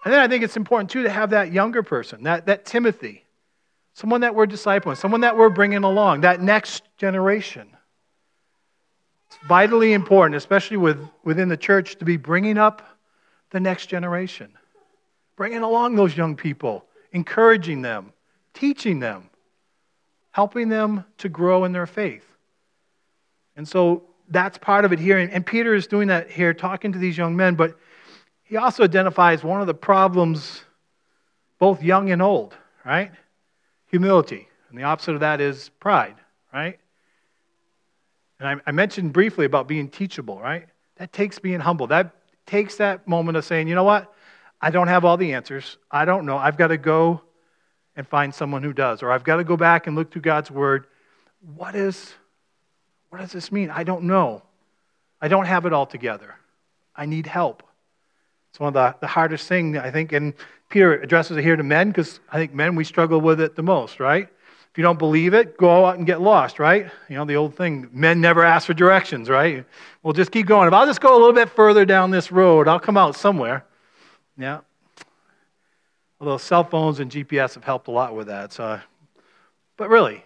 And 0.06 0.14
then 0.14 0.22
I 0.22 0.30
think 0.30 0.46
it's 0.46 0.56
important, 0.56 0.90
too, 0.90 1.04
to 1.04 1.10
have 1.10 1.32
that 1.32 1.52
younger 1.52 1.84
person, 1.84 2.24
that, 2.24 2.46
that 2.46 2.64
Timothy, 2.64 3.26
someone 3.94 4.22
that 4.22 4.34
we're 4.34 4.48
discipling, 4.48 4.96
someone 4.96 5.22
that 5.22 5.36
we're 5.36 5.50
bringing 5.50 5.84
along, 5.84 6.22
that 6.22 6.40
next 6.42 6.84
generation. 6.98 7.68
It's 9.28 9.38
vitally 9.46 9.92
important, 9.92 10.38
especially 10.38 10.78
with, 10.78 11.06
within 11.26 11.50
the 11.50 11.58
church, 11.58 11.98
to 11.98 12.06
be 12.06 12.16
bringing 12.16 12.58
up 12.58 12.82
the 13.50 13.60
next 13.60 13.88
generation, 13.88 14.54
bringing 15.36 15.62
along 15.62 15.96
those 15.96 16.18
young 16.18 16.36
people, 16.36 16.86
encouraging 17.12 17.82
them, 17.82 18.14
teaching 18.54 19.00
them, 19.00 19.30
helping 20.32 20.70
them 20.70 21.04
to 21.18 21.30
grow 21.30 21.64
in 21.66 21.72
their 21.72 21.88
faith. 21.88 22.26
And 23.56 23.68
so 23.68 24.04
that's 24.30 24.58
part 24.58 24.86
of 24.86 24.94
it 24.94 25.00
here. 25.00 25.18
And, 25.18 25.46
Peter 25.46 25.74
is 25.74 25.88
doing 25.88 26.10
that 26.10 26.30
here, 26.30 26.54
talking 26.54 26.92
to 26.92 27.00
these 27.00 27.18
young 27.18 27.36
men, 27.36 27.56
but 27.56 27.78
he 28.44 28.58
also 28.58 28.84
identifies 28.84 29.44
one 29.44 29.62
of 29.62 29.68
the 29.68 29.74
problems, 29.74 30.64
both 31.60 31.82
young 31.82 32.12
and 32.12 32.22
old, 32.22 32.56
right? 32.86 33.12
Humility. 33.88 34.48
And 34.70 34.78
the 34.78 34.84
opposite 34.84 35.16
of 35.16 35.22
that 35.22 35.42
is 35.42 35.70
pride, 35.80 36.16
right? 36.54 36.80
And 38.40 38.62
I 38.68 38.72
mentioned 38.72 39.14
briefly 39.14 39.46
about 39.46 39.68
being 39.68 39.90
teachable, 39.90 40.40
right? 40.40 40.68
That 40.98 41.12
takes 41.12 41.40
being 41.40 41.60
humble. 41.60 41.88
That 41.88 42.14
takes 42.46 42.76
that 42.76 43.08
moment 43.08 43.38
of 43.38 43.46
saying, 43.46 43.68
you 43.68 43.76
know 43.76 43.84
what? 43.84 44.14
I 44.60 44.72
don't 44.72 44.88
have 44.88 45.06
all 45.06 45.18
the 45.18 45.34
answers. 45.34 45.78
I 45.92 46.06
don't 46.06 46.26
know. 46.26 46.38
I've 46.38 46.58
got 46.58 46.68
to 46.68 46.78
go 46.78 47.22
and 47.96 48.08
find 48.08 48.34
someone 48.34 48.64
who 48.64 48.74
does. 48.74 49.04
Or 49.04 49.12
I've 49.12 49.24
got 49.24 49.38
to 49.38 49.44
go 49.44 49.58
back 49.58 49.88
and 49.88 49.96
look 49.96 50.12
through 50.12 50.24
God's 50.24 50.50
word. 50.52 50.88
What 51.56 51.76
is 51.76 52.14
what 53.10 53.20
does 53.20 53.32
this 53.32 53.52
mean? 53.52 53.70
I 53.70 53.84
don't 53.84 54.04
know. 54.04 54.44
I 55.22 55.28
don't 55.28 55.46
have 55.46 55.66
it 55.66 55.74
all 55.74 55.86
together. 55.86 56.36
I 56.96 57.06
need 57.06 57.26
help. 57.26 57.64
It's 58.52 58.60
one 58.60 58.70
of 58.70 58.74
the, 58.74 58.96
the 59.00 59.08
hardest 59.08 59.48
things, 59.48 59.78
I 59.78 59.92
think, 59.92 60.12
and 60.12 60.34
Peter 60.70 61.02
addresses 61.02 61.38
it 61.38 61.44
here 61.44 61.56
to 61.56 61.64
men 61.64 61.90
because 61.90 62.20
I 62.32 62.38
think 62.38 62.54
men, 62.54 62.76
we 62.76 62.84
struggle 62.84 63.22
with 63.22 63.40
it 63.40 63.56
the 63.56 63.64
most, 63.64 64.00
right? 64.00 64.24
If 64.24 64.78
you 64.78 64.84
don't 64.84 65.00
believe 65.00 65.34
it, 65.34 65.58
go 65.58 65.86
out 65.86 65.98
and 65.98 66.06
get 66.06 66.22
lost, 66.22 66.60
right? 66.60 66.88
You 67.10 67.16
know, 67.16 67.26
the 67.26 67.36
old 67.36 67.56
thing, 67.56 67.90
men 67.94 68.20
never 68.20 68.44
ask 68.44 68.68
for 68.68 68.74
directions, 68.74 69.30
right? 69.30 69.66
We'll 70.04 70.14
just 70.14 70.32
keep 70.32 70.46
going. 70.46 70.68
If 70.68 70.74
I'll 70.74 70.86
just 70.86 71.02
go 71.02 71.14
a 71.14 71.20
little 71.20 71.34
bit 71.34 71.50
further 71.50 71.86
down 71.86 72.12
this 72.12 72.32
road, 72.32 72.68
I'll 72.68 72.80
come 72.80 72.98
out 72.98 73.16
somewhere. 73.16 73.66
Yeah. 74.38 74.60
Although 76.20 76.38
cell 76.38 76.63
phones 76.63 77.00
and 77.00 77.12
GPS 77.12 77.56
have 77.56 77.63
helped 77.63 77.88
a 77.88 77.91
lot 77.91 78.15
with 78.15 78.27
that. 78.27 78.53
So, 78.53 78.79
but 79.77 79.89
really, 79.89 80.24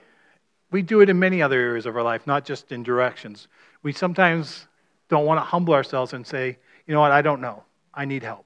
we 0.72 0.82
do 0.82 1.02
it 1.02 1.10
in 1.10 1.20
many 1.20 1.42
other 1.42 1.60
areas 1.60 1.86
of 1.86 1.96
our 1.96 2.04
life, 2.04 2.26
not 2.26 2.46
just 2.46 2.72
in 2.72 2.84
directions. 2.84 3.48
We 3.84 3.92
sometimes 3.92 4.68
don't 5.10 5.26
want 5.26 5.40
to 5.40 5.44
humble 5.44 5.74
ourselves 5.74 6.14
and 6.14 6.26
say, 6.26 6.58
you 6.88 6.94
know 6.94 7.02
what, 7.02 7.12
I 7.12 7.22
don't 7.22 7.42
know. 7.42 7.64
I 7.94 8.06
need 8.06 8.24
help. 8.24 8.46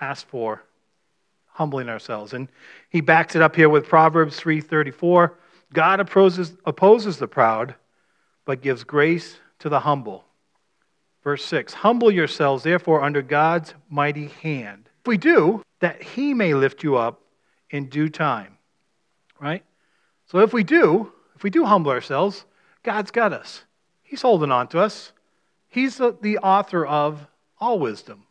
Ask 0.00 0.26
for 0.28 0.62
humbling 1.46 1.88
ourselves. 1.88 2.34
And 2.34 2.48
he 2.90 3.00
backs 3.00 3.34
it 3.34 3.40
up 3.40 3.56
here 3.56 3.70
with 3.70 3.88
Proverbs 3.88 4.38
3:34. 4.38 5.32
God 5.72 6.00
opposes, 6.00 6.54
opposes 6.66 7.16
the 7.16 7.26
proud, 7.26 7.74
but 8.44 8.60
gives 8.60 8.84
grace 8.84 9.38
to 9.60 9.70
the 9.70 9.80
humble. 9.80 10.24
Verse 11.26 11.44
6 11.46 11.74
Humble 11.74 12.12
yourselves, 12.12 12.62
therefore, 12.62 13.02
under 13.02 13.20
God's 13.20 13.74
mighty 13.90 14.28
hand. 14.28 14.88
If 15.00 15.08
we 15.08 15.16
do, 15.16 15.60
that 15.80 16.00
he 16.00 16.32
may 16.32 16.54
lift 16.54 16.84
you 16.84 16.94
up 16.94 17.20
in 17.68 17.88
due 17.88 18.08
time. 18.08 18.58
Right? 19.40 19.64
So 20.26 20.38
if 20.38 20.52
we 20.52 20.62
do, 20.62 21.10
if 21.34 21.42
we 21.42 21.50
do 21.50 21.64
humble 21.64 21.90
ourselves, 21.90 22.44
God's 22.84 23.10
got 23.10 23.32
us. 23.32 23.64
He's 24.04 24.22
holding 24.22 24.52
on 24.52 24.68
to 24.68 24.78
us. 24.78 25.10
He's 25.66 25.96
the, 25.96 26.16
the 26.22 26.38
author 26.38 26.86
of 26.86 27.26
all 27.58 27.80
wisdom. 27.80 28.22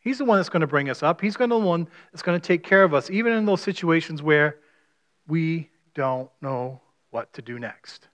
He's 0.00 0.18
the 0.18 0.24
one 0.24 0.40
that's 0.40 0.48
going 0.48 0.62
to 0.62 0.66
bring 0.66 0.90
us 0.90 1.04
up. 1.04 1.20
He's 1.20 1.36
going 1.36 1.50
to 1.50 1.60
the 1.60 1.64
one 1.64 1.86
that's 2.10 2.22
going 2.22 2.40
to 2.40 2.44
take 2.44 2.64
care 2.64 2.82
of 2.82 2.92
us, 2.92 3.08
even 3.08 3.34
in 3.34 3.44
those 3.44 3.60
situations 3.60 4.20
where 4.20 4.56
we 5.28 5.70
don't 5.94 6.28
know 6.40 6.80
what 7.10 7.32
to 7.34 7.40
do 7.42 7.60
next. 7.60 8.08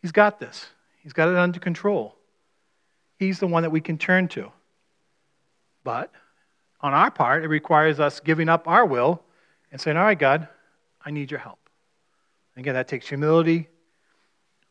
He's 0.00 0.12
got 0.12 0.40
this. 0.40 0.70
He's 1.02 1.12
got 1.12 1.28
it 1.28 1.36
under 1.36 1.60
control. 1.60 2.16
He's 3.18 3.40
the 3.40 3.46
one 3.46 3.62
that 3.62 3.70
we 3.70 3.80
can 3.80 3.98
turn 3.98 4.28
to. 4.28 4.52
But 5.84 6.12
on 6.80 6.92
our 6.92 7.10
part, 7.10 7.44
it 7.44 7.48
requires 7.48 8.00
us 8.00 8.20
giving 8.20 8.48
up 8.48 8.68
our 8.68 8.84
will 8.84 9.22
and 9.72 9.80
saying, 9.80 9.96
All 9.96 10.04
right, 10.04 10.18
God, 10.18 10.48
I 11.04 11.10
need 11.10 11.30
your 11.30 11.40
help. 11.40 11.58
Again, 12.56 12.74
that 12.74 12.88
takes 12.88 13.08
humility, 13.08 13.68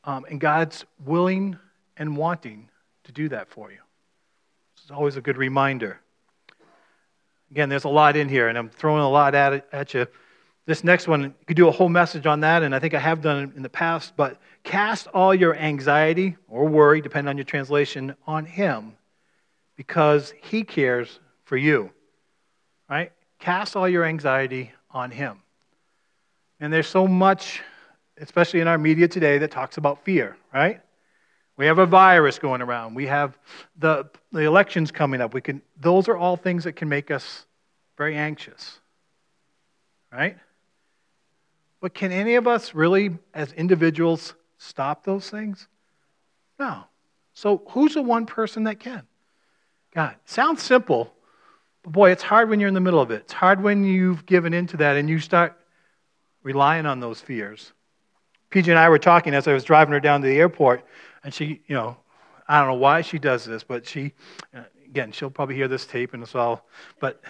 um, 0.04 0.25
and 0.30 0.40
God's 0.42 0.86
willing 1.04 1.58
and 1.98 2.18
wanting 2.18 2.70
to 3.04 3.12
do 3.12 3.30
that 3.30 3.48
for 3.48 3.72
you. 3.72 3.78
It's 4.78 4.92
always 4.92 5.18
a 5.18 5.22
good 5.22 5.38
reminder. 5.38 6.00
Again, 7.52 7.70
there's 7.70 7.84
a 7.84 7.90
lot 7.90 8.18
in 8.18 8.28
here, 8.28 8.48
and 8.48 8.58
I'm 8.58 8.70
throwing 8.70 9.02
a 9.02 9.10
lot 9.10 9.36
at, 9.36 9.68
at 9.72 9.94
you. 9.94 10.08
This 10.65 10.84
next 10.84 11.07
one, 11.07 11.22
you 11.24 11.34
could 11.45 11.57
do 11.57 11.67
a 11.67 11.72
whole 11.72 11.89
message 11.89 12.25
on 12.25 12.39
that, 12.39 12.63
and 12.63 12.74
I 12.74 12.79
think 12.79 12.93
I 12.93 13.00
have 13.00 13.22
done 13.22 13.43
it 13.43 13.55
in 13.55 13.62
the 13.62 13.69
past, 13.69 14.13
but 14.17 14.39
cast 14.63 15.07
all 15.07 15.34
your 15.34 15.55
anxiety 15.55 16.38
or 16.48 16.67
worry, 16.67 17.01
depending 17.01 17.29
on 17.29 17.38
your 17.38 17.43
translation, 17.43 18.15
on 18.25 18.45
Him 18.45 18.98
because 19.75 20.34
He 20.41 20.63
cares 20.63 21.19
for 21.43 21.57
you. 21.57 21.91
Right? 22.89 23.12
Cast 23.39 23.75
all 23.75 23.88
your 23.88 24.05
anxiety 24.05 24.72
on 24.91 25.12
Him. 25.12 25.41
And 26.60 26.72
there's 26.72 26.88
so 26.88 27.07
much, 27.07 27.62
especially 28.17 28.62
in 28.62 28.67
our 28.67 28.77
media 28.77 29.07
today, 29.07 29.38
that 29.39 29.51
talks 29.51 29.77
about 29.77 30.03
fear, 30.03 30.38
right? 30.53 30.81
We 31.57 31.67
have 31.67 31.79
a 31.79 31.86
virus 31.86 32.39
going 32.39 32.62
around. 32.62 32.95
We 32.95 33.07
have 33.07 33.38
the, 33.77 34.10
the 34.31 34.41
elections 34.41 34.91
coming 34.91 35.22
up. 35.22 35.34
We 35.34 35.41
can, 35.41 35.62
those 35.79 36.07
are 36.07 36.17
all 36.17 36.38
things 36.38 36.63
that 36.63 36.74
can 36.74 36.89
make 36.89 37.12
us 37.12 37.45
very 37.98 38.15
anxious, 38.15 38.79
right? 40.12 40.38
But 41.86 41.94
can 41.94 42.12
any 42.12 42.34
of 42.34 42.48
us 42.48 42.74
really, 42.74 43.15
as 43.36 43.54
individuals, 43.54 44.34
stop 44.58 45.04
those 45.04 45.30
things? 45.30 45.68
No. 46.58 46.86
So 47.36 47.62
who's 47.70 47.94
the 47.94 48.01
one 48.01 48.25
person 48.25 48.63
that 48.63 48.80
can? 48.80 49.04
God. 49.94 50.15
Sounds 50.25 50.63
simple, 50.63 51.13
but 51.84 51.94
boy, 51.94 52.10
it's 52.10 52.24
hard 52.24 52.50
when 52.50 52.60
you're 52.60 52.70
in 52.70 52.74
the 52.74 52.80
middle 52.80 53.00
of 53.00 53.12
it. 53.12 53.22
It's 53.22 53.34
hard 53.34 53.62
when 53.62 53.84
you've 53.84 54.25
given 54.25 54.51
into 54.51 54.77
that 54.77 54.96
and 54.96 55.08
you 55.08 55.20
start 55.20 55.56
relying 56.42 56.88
on 56.88 57.01
those 57.01 57.22
fears. 57.22 57.72
PJ 58.50 58.68
and 58.68 58.80
I 58.80 58.89
were 58.89 58.98
talking 58.98 59.36
as 59.36 59.48
I 59.48 59.54
was 59.54 59.63
driving 59.63 59.92
her 59.92 60.00
down 60.00 60.22
to 60.22 60.27
the 60.27 60.39
airport, 60.39 60.84
and 61.24 61.32
she, 61.32 61.62
you 61.68 61.75
know, 61.75 61.98
I 62.48 62.58
don't 62.58 62.68
know 62.68 62.80
why 62.80 63.01
she 63.01 63.20
does 63.20 63.46
this, 63.46 63.63
but 63.63 63.86
she, 63.86 64.12
uh, 64.56 64.62
again, 64.88 65.12
she'll 65.12 65.30
probably 65.30 65.54
hear 65.54 65.68
this 65.68 65.86
tape 65.86 66.15
and 66.15 66.24
it's 66.24 66.34
all, 66.34 66.65
but 67.00 67.22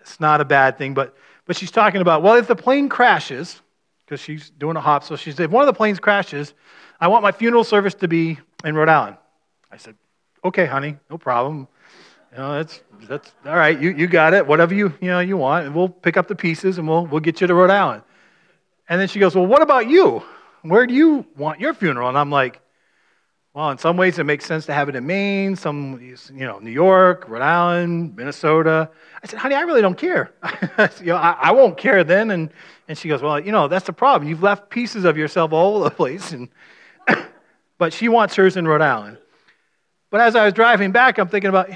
it's 0.00 0.18
not 0.18 0.40
a 0.40 0.44
bad 0.44 0.78
thing. 0.78 0.94
But, 0.94 1.16
but 1.46 1.56
she's 1.56 1.70
talking 1.70 2.00
about, 2.00 2.24
well, 2.24 2.34
if 2.34 2.48
the 2.48 2.56
plane 2.56 2.88
crashes, 2.88 3.62
because 4.10 4.20
she's 4.20 4.50
doing 4.50 4.76
a 4.76 4.80
hop, 4.80 5.04
so 5.04 5.14
she 5.14 5.30
said, 5.30 5.44
if 5.44 5.50
one 5.52 5.62
of 5.62 5.66
the 5.68 5.72
planes 5.72 6.00
crashes, 6.00 6.52
I 7.00 7.06
want 7.06 7.22
my 7.22 7.30
funeral 7.30 7.62
service 7.62 7.94
to 7.94 8.08
be 8.08 8.40
in 8.64 8.74
Rhode 8.74 8.88
Island. 8.88 9.16
I 9.70 9.76
said, 9.76 9.94
okay, 10.44 10.66
honey, 10.66 10.96
no 11.08 11.16
problem. 11.16 11.68
You 12.32 12.38
know, 12.38 12.54
that's, 12.54 12.82
that's 13.02 13.32
all 13.46 13.54
right. 13.54 13.80
You, 13.80 13.90
you 13.90 14.08
got 14.08 14.34
it. 14.34 14.44
Whatever 14.44 14.74
you, 14.74 14.92
you, 15.00 15.10
know, 15.10 15.20
you 15.20 15.36
want. 15.36 15.66
And 15.66 15.76
we'll 15.76 15.88
pick 15.88 16.16
up 16.16 16.26
the 16.26 16.34
pieces 16.34 16.78
and 16.78 16.88
we'll, 16.88 17.06
we'll 17.06 17.20
get 17.20 17.40
you 17.40 17.46
to 17.46 17.54
Rhode 17.54 17.70
Island. 17.70 18.02
And 18.88 19.00
then 19.00 19.06
she 19.06 19.20
goes, 19.20 19.36
well, 19.36 19.46
what 19.46 19.62
about 19.62 19.88
you? 19.88 20.24
Where 20.62 20.88
do 20.88 20.94
you 20.94 21.24
want 21.36 21.60
your 21.60 21.72
funeral? 21.72 22.08
And 22.08 22.18
I'm 22.18 22.32
like, 22.32 22.60
well, 23.52 23.70
in 23.70 23.78
some 23.78 23.96
ways 23.96 24.18
it 24.18 24.24
makes 24.24 24.44
sense 24.44 24.66
to 24.66 24.72
have 24.72 24.88
it 24.88 24.94
in 24.94 25.04
Maine, 25.06 25.56
some, 25.56 26.00
you 26.00 26.46
know, 26.46 26.60
New 26.60 26.70
York, 26.70 27.28
Rhode 27.28 27.42
Island, 27.42 28.14
Minnesota. 28.14 28.88
I 29.22 29.26
said, 29.26 29.40
honey, 29.40 29.56
I 29.56 29.62
really 29.62 29.82
don't 29.82 29.98
care. 29.98 30.32
you 31.00 31.06
know, 31.06 31.16
I, 31.16 31.36
I, 31.40 31.52
won't 31.52 31.76
care 31.76 32.04
then. 32.04 32.30
And, 32.30 32.50
and 32.86 32.96
she 32.96 33.08
goes, 33.08 33.22
well, 33.22 33.40
you 33.40 33.50
know, 33.50 33.66
that's 33.66 33.86
the 33.86 33.92
problem. 33.92 34.28
You've 34.28 34.42
left 34.42 34.70
pieces 34.70 35.04
of 35.04 35.16
yourself 35.16 35.52
all 35.52 35.78
over 35.78 35.84
the 35.88 35.90
place. 35.90 36.30
And, 36.30 36.48
but 37.78 37.92
she 37.92 38.08
wants 38.08 38.36
hers 38.36 38.56
in 38.56 38.68
Rhode 38.68 38.82
Island. 38.82 39.18
But 40.10 40.20
as 40.20 40.36
I 40.36 40.44
was 40.44 40.54
driving 40.54 40.92
back, 40.92 41.18
I'm 41.18 41.28
thinking 41.28 41.48
about, 41.48 41.70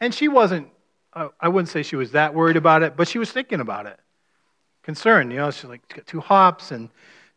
and 0.00 0.12
she 0.12 0.26
wasn't, 0.26 0.68
I 1.14 1.48
wouldn't 1.48 1.68
say 1.68 1.82
she 1.82 1.96
was 1.96 2.12
that 2.12 2.34
worried 2.34 2.56
about 2.56 2.82
it, 2.82 2.96
but 2.96 3.06
she 3.06 3.18
was 3.18 3.30
thinking 3.30 3.60
about 3.60 3.86
it. 3.86 4.00
Concerned, 4.82 5.30
you 5.30 5.38
know, 5.38 5.50
she's 5.50 5.64
like, 5.64 5.86
got 5.94 6.06
two 6.06 6.20
hops 6.20 6.72
and 6.72 6.88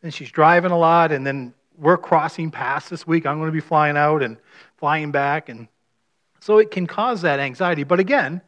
then 0.02 0.12
she's 0.12 0.32
driving 0.32 0.72
a 0.72 0.78
lot 0.78 1.12
and 1.12 1.28
then 1.28 1.54
we're 1.78 1.98
crossing 1.98 2.52
paths 2.52 2.90
this 2.90 3.06
week. 3.06 3.26
I'm 3.26 3.38
going 3.38 3.48
to 3.48 3.54
be 3.54 3.60
flying 3.60 3.98
out 3.98 4.24
and 4.24 4.38
flying 4.78 5.12
back. 5.12 5.50
And 5.50 5.68
so 6.40 6.58
it 6.58 6.72
can 6.72 6.88
cause 6.88 7.22
that 7.22 7.40
anxiety. 7.40 7.84
But 7.84 8.00
again, 8.00 8.42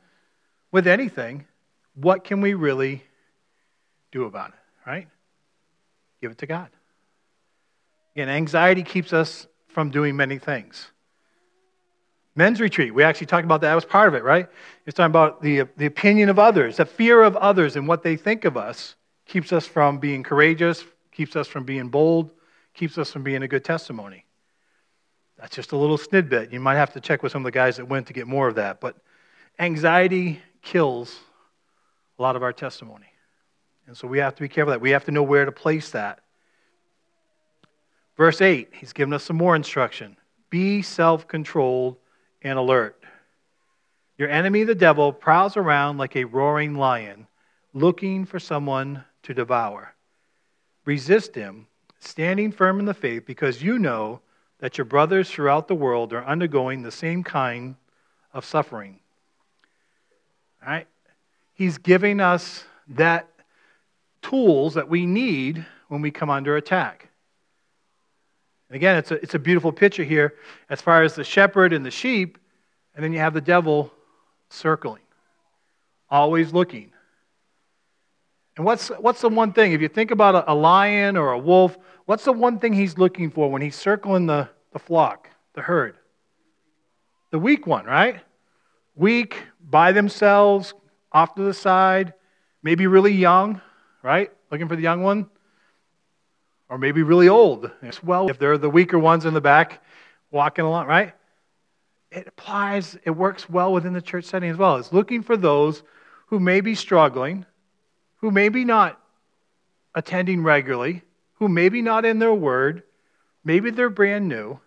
with 0.72 0.88
anything, 0.88 1.46
what 1.96 2.24
can 2.24 2.42
we 2.42 2.54
really 2.54 3.04
do 4.12 4.26
about 4.26 4.50
it, 4.50 4.90
right? 4.90 5.08
Give 6.22 6.32
it 6.32 6.38
to 6.40 6.46
God. 6.46 6.70
Again, 8.16 8.30
anxiety 8.30 8.84
keeps 8.84 9.14
us 9.14 9.48
from 9.68 9.92
doing 9.92 10.16
many 10.16 10.40
things. 10.40 10.92
Men's 12.36 12.62
retreat, 12.62 12.94
we 12.94 13.04
actually 13.04 13.28
talked 13.28 13.46
about 13.46 13.62
that. 13.62 13.70
That 13.70 13.76
was 13.76 13.86
part 13.86 14.08
of 14.08 14.14
it, 14.14 14.24
right? 14.24 14.48
It's 14.86 14.96
talking 14.96 15.10
about 15.10 15.42
the, 15.42 15.64
the 15.76 15.88
opinion 15.88 16.30
of 16.30 16.38
others, 16.38 16.78
the 16.78 16.86
fear 16.86 17.24
of 17.24 17.36
others 17.36 17.76
and 17.76 17.88
what 17.88 18.04
they 18.04 18.16
think 18.16 18.46
of 18.46 18.56
us 18.56 18.96
keeps 19.26 19.52
us 19.52 19.66
from 19.66 19.98
being 19.98 20.24
courageous, 20.24 20.86
keeps 21.12 21.36
us 21.36 21.48
from 21.48 21.64
being 21.64 21.90
bold, 21.90 22.30
keeps 22.78 22.98
us 22.98 23.12
from 23.12 23.24
being 23.24 23.44
a 23.44 23.48
good 23.48 23.66
testimony. 23.66 24.24
That's 25.38 25.56
just 25.56 25.72
a 25.72 25.78
little 25.78 25.98
snidbit. 25.98 26.54
You 26.54 26.60
might 26.60 26.76
have 26.76 26.94
to 26.94 27.02
check 27.02 27.24
with 27.24 27.32
some 27.32 27.42
of 27.42 27.46
the 27.46 27.52
guys 27.52 27.78
that 27.78 27.86
went 27.86 28.08
to 28.08 28.14
get 28.14 28.28
more 28.28 28.48
of 28.48 28.56
that. 28.56 28.80
But 28.80 28.96
anxiety 29.60 30.42
kills 30.62 31.20
a 32.18 32.22
lot 32.22 32.36
of 32.36 32.44
our 32.44 32.54
testimony. 32.54 33.08
And 33.88 33.98
so 33.98 34.08
we 34.08 34.20
have 34.20 34.36
to 34.36 34.42
be 34.42 34.48
careful 34.48 34.72
that. 34.72 34.82
We 34.82 34.92
have 34.92 35.06
to 35.06 35.12
know 35.12 35.24
where 35.24 35.46
to 35.46 35.52
place 35.52 35.92
that. 35.92 36.20
Verse 38.16 38.42
8, 38.42 38.70
he's 38.74 38.94
given 38.94 39.14
us 39.14 39.24
some 39.24 39.38
more 39.38 39.56
instruction. 39.56 40.18
Be 40.50 40.82
self 40.82 41.28
controlled 41.28 41.98
and 42.42 42.58
alert. 42.58 43.04
Your 44.18 44.30
enemy, 44.30 44.64
the 44.64 44.76
devil, 44.76 45.14
prowls 45.14 45.58
around 45.58 45.98
like 45.98 46.16
a 46.16 46.24
roaring 46.24 46.76
lion, 46.76 47.28
looking 47.74 48.26
for 48.26 48.40
someone 48.40 49.04
to 49.24 49.34
devour. 49.34 49.94
Resist 50.86 51.36
him 51.36 51.68
standing 52.08 52.52
firm 52.52 52.80
in 52.80 52.86
the 52.86 52.94
faith 52.94 53.26
because 53.26 53.62
you 53.62 53.78
know 53.78 54.22
that 54.60 54.78
your 54.78 54.86
brothers 54.86 55.30
throughout 55.30 55.68
the 55.68 55.76
world 55.76 56.14
are 56.14 56.26
undergoing 56.26 56.82
the 56.82 56.92
same 56.92 57.24
kind 57.24 57.76
of 58.34 58.46
suffering. 58.46 59.00
All 60.64 60.70
right? 60.70 60.88
He's 61.54 61.78
giving 61.78 62.20
us 62.20 62.64
that 62.90 63.28
tools 64.22 64.74
that 64.76 64.90
we 64.90 65.06
need 65.06 65.66
when 65.90 66.02
we 66.02 66.12
come 66.12 66.30
under 66.30 66.58
attack. 66.58 67.10
And 68.70 68.76
again, 68.76 68.98
it's 68.98 69.12
a, 69.12 69.16
it's 69.16 69.36
a 69.36 69.40
beautiful 69.40 69.72
picture 69.72 70.04
here 70.04 70.36
as 70.70 70.82
far 70.82 71.04
as 71.04 71.16
the 71.16 71.24
shepherd 71.24 71.74
and 71.74 71.86
the 71.86 71.92
sheep, 71.92 72.38
and 72.96 73.04
then 73.04 73.14
you 73.14 73.20
have 73.20 73.34
the 73.34 73.42
devil 73.42 73.92
circling, 74.50 75.04
always 76.10 76.52
looking. 76.54 76.92
And 78.58 78.66
what's, 78.66 78.88
what's 78.90 79.22
the 79.22 79.30
one 79.30 79.54
thing? 79.54 79.72
If 79.74 79.82
you 79.82 79.88
think 79.88 80.10
about 80.10 80.34
a, 80.34 80.52
a 80.52 80.56
lion 80.56 81.16
or 81.16 81.32
a 81.32 81.38
wolf, 81.38 81.78
what's 82.06 82.26
the 82.26 82.34
one 82.34 82.58
thing 82.58 82.74
he's 82.74 82.98
looking 82.98 83.30
for 83.30 83.50
when 83.52 83.62
he's 83.62 83.76
circling 83.76 84.26
the, 84.26 84.50
the 84.74 84.80
flock, 84.80 85.30
the 85.54 85.62
herd? 85.62 85.96
The 87.30 87.38
weak 87.38 87.68
one, 87.68 87.86
right? 87.86 88.20
Weak, 88.96 89.44
by 89.64 89.92
themselves, 89.92 90.74
off 91.12 91.36
to 91.36 91.44
the 91.44 91.54
side, 91.54 92.14
maybe 92.64 92.88
really 92.88 93.14
young, 93.14 93.62
right? 94.02 94.32
Looking 94.52 94.68
for 94.68 94.76
the 94.76 94.82
young 94.82 95.04
one. 95.04 95.30
Or 96.68 96.80
maybe 96.80 97.04
really 97.04 97.30
old. 97.30 97.72
Well, 98.04 98.30
if 98.30 98.40
they're 98.40 98.58
the 98.58 98.70
weaker 98.70 98.98
ones 98.98 99.26
in 99.26 99.34
the 99.34 99.42
back 99.42 99.84
walking 100.32 100.66
along, 100.66 100.88
right? 100.88 101.14
It 102.12 102.28
applies, 102.28 102.98
it 103.04 103.12
works 103.12 103.48
well 103.50 103.72
within 103.72 103.94
the 103.94 104.02
church 104.02 104.26
setting 104.26 104.50
as 104.50 104.58
well. 104.58 104.78
It's 104.78 104.92
looking 104.92 105.22
for 105.22 105.38
those 105.38 105.84
who 106.28 106.40
may 106.40 106.60
be 106.60 106.74
struggling, 106.76 107.46
who 108.18 108.32
maybe 108.32 108.66
not 108.66 109.00
attending 109.96 110.44
regularly, 110.44 111.04
who 111.36 111.48
maybe 111.48 111.82
not 111.82 112.06
in 112.06 112.20
their 112.20 112.34
word, 112.34 112.84
maybe 113.44 113.72
they're 113.72 113.90
brand 113.90 114.28
new, 114.28 114.60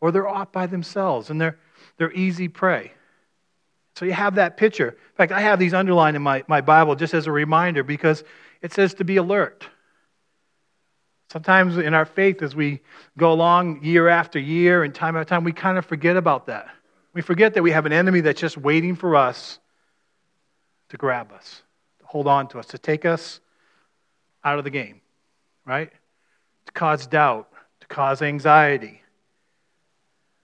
or 0.00 0.10
they're 0.10 0.28
off 0.28 0.52
by 0.52 0.66
themselves 0.66 1.30
and 1.30 1.40
they're 1.40 1.58
they're 1.98 2.12
easy 2.12 2.48
prey. 2.48 2.92
So 3.96 4.04
you 4.04 4.12
have 4.12 4.36
that 4.36 4.56
picture. 4.56 4.88
In 4.88 5.16
fact, 5.16 5.32
I 5.32 5.40
have 5.40 5.58
these 5.58 5.74
underlined 5.74 6.16
in 6.16 6.22
my, 6.22 6.44
my 6.48 6.60
Bible 6.60 6.94
just 6.96 7.14
as 7.14 7.26
a 7.26 7.32
reminder 7.32 7.82
because 7.82 8.24
it 8.62 8.72
says 8.72 8.94
to 8.94 9.04
be 9.04 9.16
alert. 9.16 9.68
Sometimes 11.30 11.76
in 11.78 11.94
our 11.94 12.04
faith, 12.04 12.42
as 12.42 12.54
we 12.54 12.80
go 13.16 13.32
along 13.32 13.84
year 13.84 14.08
after 14.08 14.38
year 14.38 14.84
and 14.84 14.94
time 14.94 15.16
after 15.16 15.28
time, 15.28 15.44
we 15.44 15.52
kind 15.52 15.78
of 15.78 15.86
forget 15.86 16.16
about 16.16 16.46
that. 16.46 16.68
We 17.14 17.22
forget 17.22 17.54
that 17.54 17.62
we 17.62 17.70
have 17.70 17.86
an 17.86 17.92
enemy 17.92 18.22
that's 18.22 18.40
just 18.40 18.56
waiting 18.56 18.96
for 18.96 19.16
us 19.16 19.58
to 20.90 20.96
grab 20.96 21.32
us, 21.32 21.62
hold 22.12 22.26
on 22.26 22.46
to 22.46 22.58
us, 22.58 22.66
to 22.66 22.76
take 22.76 23.06
us 23.06 23.40
out 24.44 24.58
of 24.58 24.64
the 24.64 24.70
game, 24.70 25.00
right? 25.64 25.90
To 26.66 26.72
cause 26.72 27.06
doubt, 27.06 27.48
to 27.80 27.86
cause 27.86 28.20
anxiety, 28.20 29.00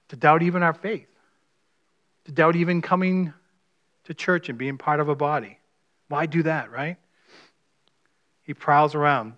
to 0.09 0.17
doubt 0.17 0.43
even 0.43 0.63
our 0.63 0.73
faith, 0.73 1.11
to 2.25 2.33
doubt 2.33 2.57
even 2.57 2.81
coming 2.81 3.35
to 4.05 4.15
church 4.15 4.49
and 4.49 4.57
being 4.57 4.79
part 4.79 4.99
of 4.99 5.11
a 5.11 5.15
body. 5.15 5.59
Why 6.09 6.25
do 6.25 6.43
that, 6.45 6.73
right? 6.73 6.97
He 8.45 8.55
prowls 8.55 8.95
around. 8.95 9.35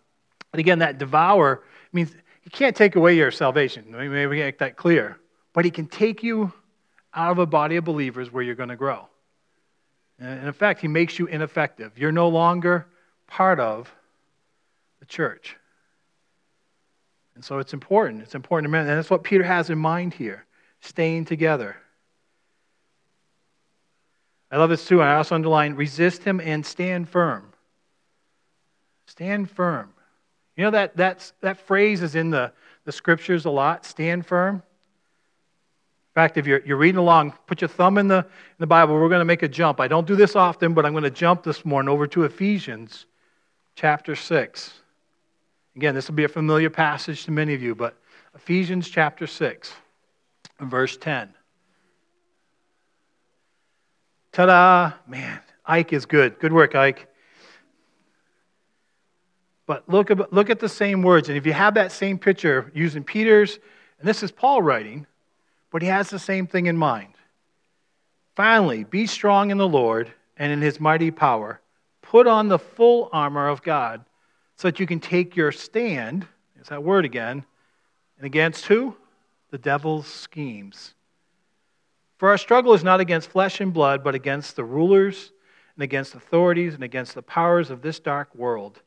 And 0.53 0.61
again, 0.61 0.79
that 0.79 0.99
devour 0.99 1.65
means 1.93 2.15
he 2.43 2.51
can't 2.51 2.77
take 2.77 2.95
away 2.95 3.17
your 3.17 3.33
salvation. 3.33 3.87
Maybe 3.91 4.27
we 4.27 4.39
make 4.39 4.59
that 4.59 4.77
clear. 4.77 5.19
But 5.53 5.65
he 5.65 5.73
can 5.73 5.89
take 5.89 6.23
you 6.23 6.53
out 7.13 7.33
of 7.33 7.39
a 7.41 7.47
body 7.47 7.75
of 7.75 7.85
believers 7.85 8.33
where 8.33 8.45
you're 8.45 8.55
going 8.55 8.69
to 8.69 8.77
grow. 8.77 9.09
And 10.21 10.47
in 10.47 10.53
fact, 10.53 10.81
he 10.81 10.89
makes 10.89 11.19
you 11.19 11.27
ineffective. 11.27 11.93
You're 11.97 12.13
no 12.13 12.29
longer 12.29 12.87
part 13.27 13.59
of 13.59 13.93
the 15.01 15.07
church. 15.07 15.57
And 17.35 17.45
so 17.45 17.59
it's 17.59 17.73
important. 17.73 18.23
It's 18.23 18.35
important 18.35 18.67
to 18.67 18.69
remember. 18.69 18.91
And 18.91 18.99
that's 18.99 19.09
what 19.09 19.23
Peter 19.25 19.45
has 19.45 19.71
in 19.71 19.79
mind 19.79 20.13
here 20.13 20.45
staying 20.81 21.25
together. 21.25 21.77
I 24.51 24.59
love 24.59 24.69
this 24.69 24.87
too. 24.87 25.01
I 25.01 25.17
also 25.17 25.35
underline 25.35 25.75
resist 25.75 26.25
him 26.25 26.41
and 26.41 26.67
stand 26.67 27.09
firm. 27.09 27.53
Stand 29.07 29.51
firm. 29.51 29.93
You 30.57 30.65
know 30.65 30.71
that, 30.73 30.97
that's, 30.97 31.33
that 31.41 31.59
phrase 31.67 32.03
is 32.03 32.15
in 32.15 32.31
the, 32.31 32.53
the 32.85 32.93
scriptures 32.93 33.45
a 33.45 33.51
lot 33.51 33.87
stand 33.87 34.27
firm. 34.27 34.63
In 36.11 36.15
fact, 36.15 36.37
if 36.37 36.47
you're, 36.47 36.61
you're 36.67 36.77
reading 36.77 36.99
along, 36.99 37.35
put 37.47 37.61
your 37.61 37.69
thumb 37.69 37.97
in 37.97 38.09
the, 38.09 38.19
in 38.19 38.57
the 38.59 38.67
Bible. 38.67 38.95
We're 38.95 39.09
going 39.09 39.21
to 39.21 39.25
make 39.25 39.45
a 39.45 39.49
jump. 39.49 39.79
I 39.79 39.87
don't 39.87 40.09
do 40.09 40.17
this 40.17 40.35
often, 40.35 40.75
but 40.75 40.85
I'm 40.85 40.93
going 40.93 41.05
to 41.05 41.11
jump 41.11 41.45
this 41.45 41.65
morning 41.65 41.89
over 41.89 42.09
to 42.09 42.25
Ephesians 42.25 43.07
chapter 43.77 44.17
6. 44.17 44.73
Again, 45.77 45.95
this 45.95 46.09
will 46.09 46.17
be 46.17 46.25
a 46.25 46.29
familiar 46.29 46.69
passage 46.69 47.25
to 47.27 47.31
many 47.31 47.55
of 47.55 47.63
you, 47.63 47.77
but 47.77 47.97
Ephesians 48.35 48.89
chapter 48.89 49.29
6, 49.29 49.73
verse 50.59 50.97
10. 50.97 51.33
Ta 54.33 54.47
da! 54.47 54.93
Man, 55.07 55.41
Ike 55.65 55.93
is 55.93 56.07
good. 56.07 56.41
Good 56.41 56.53
work, 56.53 56.75
Ike. 56.75 57.07
But 59.67 59.89
look, 59.89 60.11
look 60.33 60.51
at 60.51 60.59
the 60.59 60.69
same 60.69 61.03
words. 61.03 61.29
And 61.29 61.39
if 61.39 61.47
you 61.47 61.53
have 61.53 61.75
that 61.75 61.93
same 61.93 62.19
picture 62.19 62.73
using 62.75 63.05
Peter's, 63.05 63.61
and 64.01 64.09
this 64.09 64.25
is 64.25 64.33
Paul 64.33 64.63
writing, 64.63 65.07
but 65.71 65.83
he 65.83 65.89
has 65.89 66.11
the 66.11 66.19
same 66.19 66.47
thing 66.47 66.67
in 66.67 66.77
mind. 66.77 67.15
Finally, 68.37 68.85
be 68.85 69.07
strong 69.07 69.51
in 69.51 69.59
the 69.59 69.69
Lord 69.69 70.13
and 70.37 70.53
in 70.53 70.61
his 70.61 70.81
mighty 70.81 71.11
power. 71.11 71.61
Put 72.03 72.27
on 72.27 72.49
the 72.49 72.59
full 72.59 73.09
armor 73.13 73.49
of 73.49 73.63
God 73.63 74.05
so 74.57 74.69
that 74.69 74.81
you 74.81 74.87
can 74.87 75.01
take 75.01 75.37
your 75.37 75.53
stand. 75.53 76.27
Is 76.61 76.69
that 76.69 76.83
word 76.83 77.05
again? 77.05 77.45
And 78.17 78.27
against 78.27 78.67
who? 78.67 78.97
The 79.51 79.59
devil's 79.59 80.07
schemes. 80.07 80.95
For 82.19 82.29
our 82.29 82.39
struggle 82.39 82.75
is 82.75 82.85
not 82.85 83.01
against 83.01 83.31
flesh 83.31 83.61
and 83.61 83.73
blood, 83.73 84.05
but 84.05 84.15
against 84.15 84.57
the 84.57 84.65
rulers 84.65 85.33
and 85.75 85.83
against 85.83 86.15
authorities 86.15 86.75
and 86.75 86.85
against 86.85 87.15
the 87.15 87.23
powers 87.23 87.71
of 87.71 87.83
this 87.83 87.99
dark 87.99 88.35
world 88.35 88.83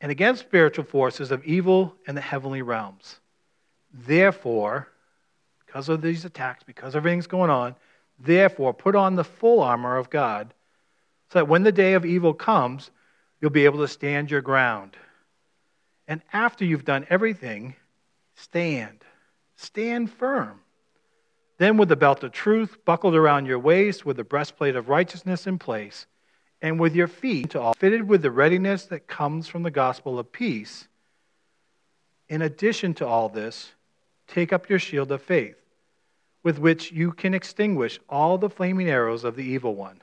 and 0.00 0.12
against 0.12 0.42
spiritual 0.42 0.84
forces 0.84 1.30
of 1.30 1.44
evil 1.44 1.94
in 2.06 2.14
the 2.14 2.20
heavenly 2.20 2.62
realms. 2.62 3.20
Therefore, 3.92 4.88
because 5.74 5.88
of 5.88 6.02
these 6.02 6.24
attacks, 6.24 6.62
because 6.62 6.94
everything's 6.94 7.26
going 7.26 7.50
on, 7.50 7.74
therefore, 8.20 8.72
put 8.72 8.94
on 8.94 9.16
the 9.16 9.24
full 9.24 9.60
armor 9.60 9.96
of 9.96 10.08
God, 10.08 10.54
so 11.32 11.40
that 11.40 11.48
when 11.48 11.64
the 11.64 11.72
day 11.72 11.94
of 11.94 12.06
evil 12.06 12.32
comes, 12.32 12.92
you'll 13.40 13.50
be 13.50 13.64
able 13.64 13.80
to 13.80 13.88
stand 13.88 14.30
your 14.30 14.40
ground. 14.40 14.96
And 16.06 16.22
after 16.32 16.64
you've 16.64 16.84
done 16.84 17.08
everything, 17.10 17.74
stand. 18.36 19.00
Stand 19.56 20.12
firm. 20.12 20.60
Then, 21.58 21.76
with 21.76 21.88
the 21.88 21.96
belt 21.96 22.22
of 22.22 22.30
truth 22.30 22.76
buckled 22.84 23.16
around 23.16 23.46
your 23.46 23.58
waist, 23.58 24.06
with 24.06 24.16
the 24.16 24.22
breastplate 24.22 24.76
of 24.76 24.88
righteousness 24.88 25.44
in 25.44 25.58
place, 25.58 26.06
and 26.62 26.78
with 26.78 26.94
your 26.94 27.08
feet 27.08 27.56
fitted 27.78 28.08
with 28.08 28.22
the 28.22 28.30
readiness 28.30 28.84
that 28.86 29.08
comes 29.08 29.48
from 29.48 29.64
the 29.64 29.72
gospel 29.72 30.20
of 30.20 30.30
peace. 30.30 30.86
In 32.28 32.42
addition 32.42 32.94
to 32.94 33.06
all 33.08 33.28
this, 33.28 33.72
take 34.28 34.52
up 34.52 34.70
your 34.70 34.78
shield 34.78 35.10
of 35.10 35.20
faith, 35.20 35.56
with 36.44 36.58
which 36.60 36.92
you 36.92 37.10
can 37.10 37.34
extinguish 37.34 37.98
all 38.08 38.38
the 38.38 38.50
flaming 38.50 38.88
arrows 38.88 39.24
of 39.24 39.34
the 39.34 39.42
evil 39.42 39.74
one. 39.74 40.00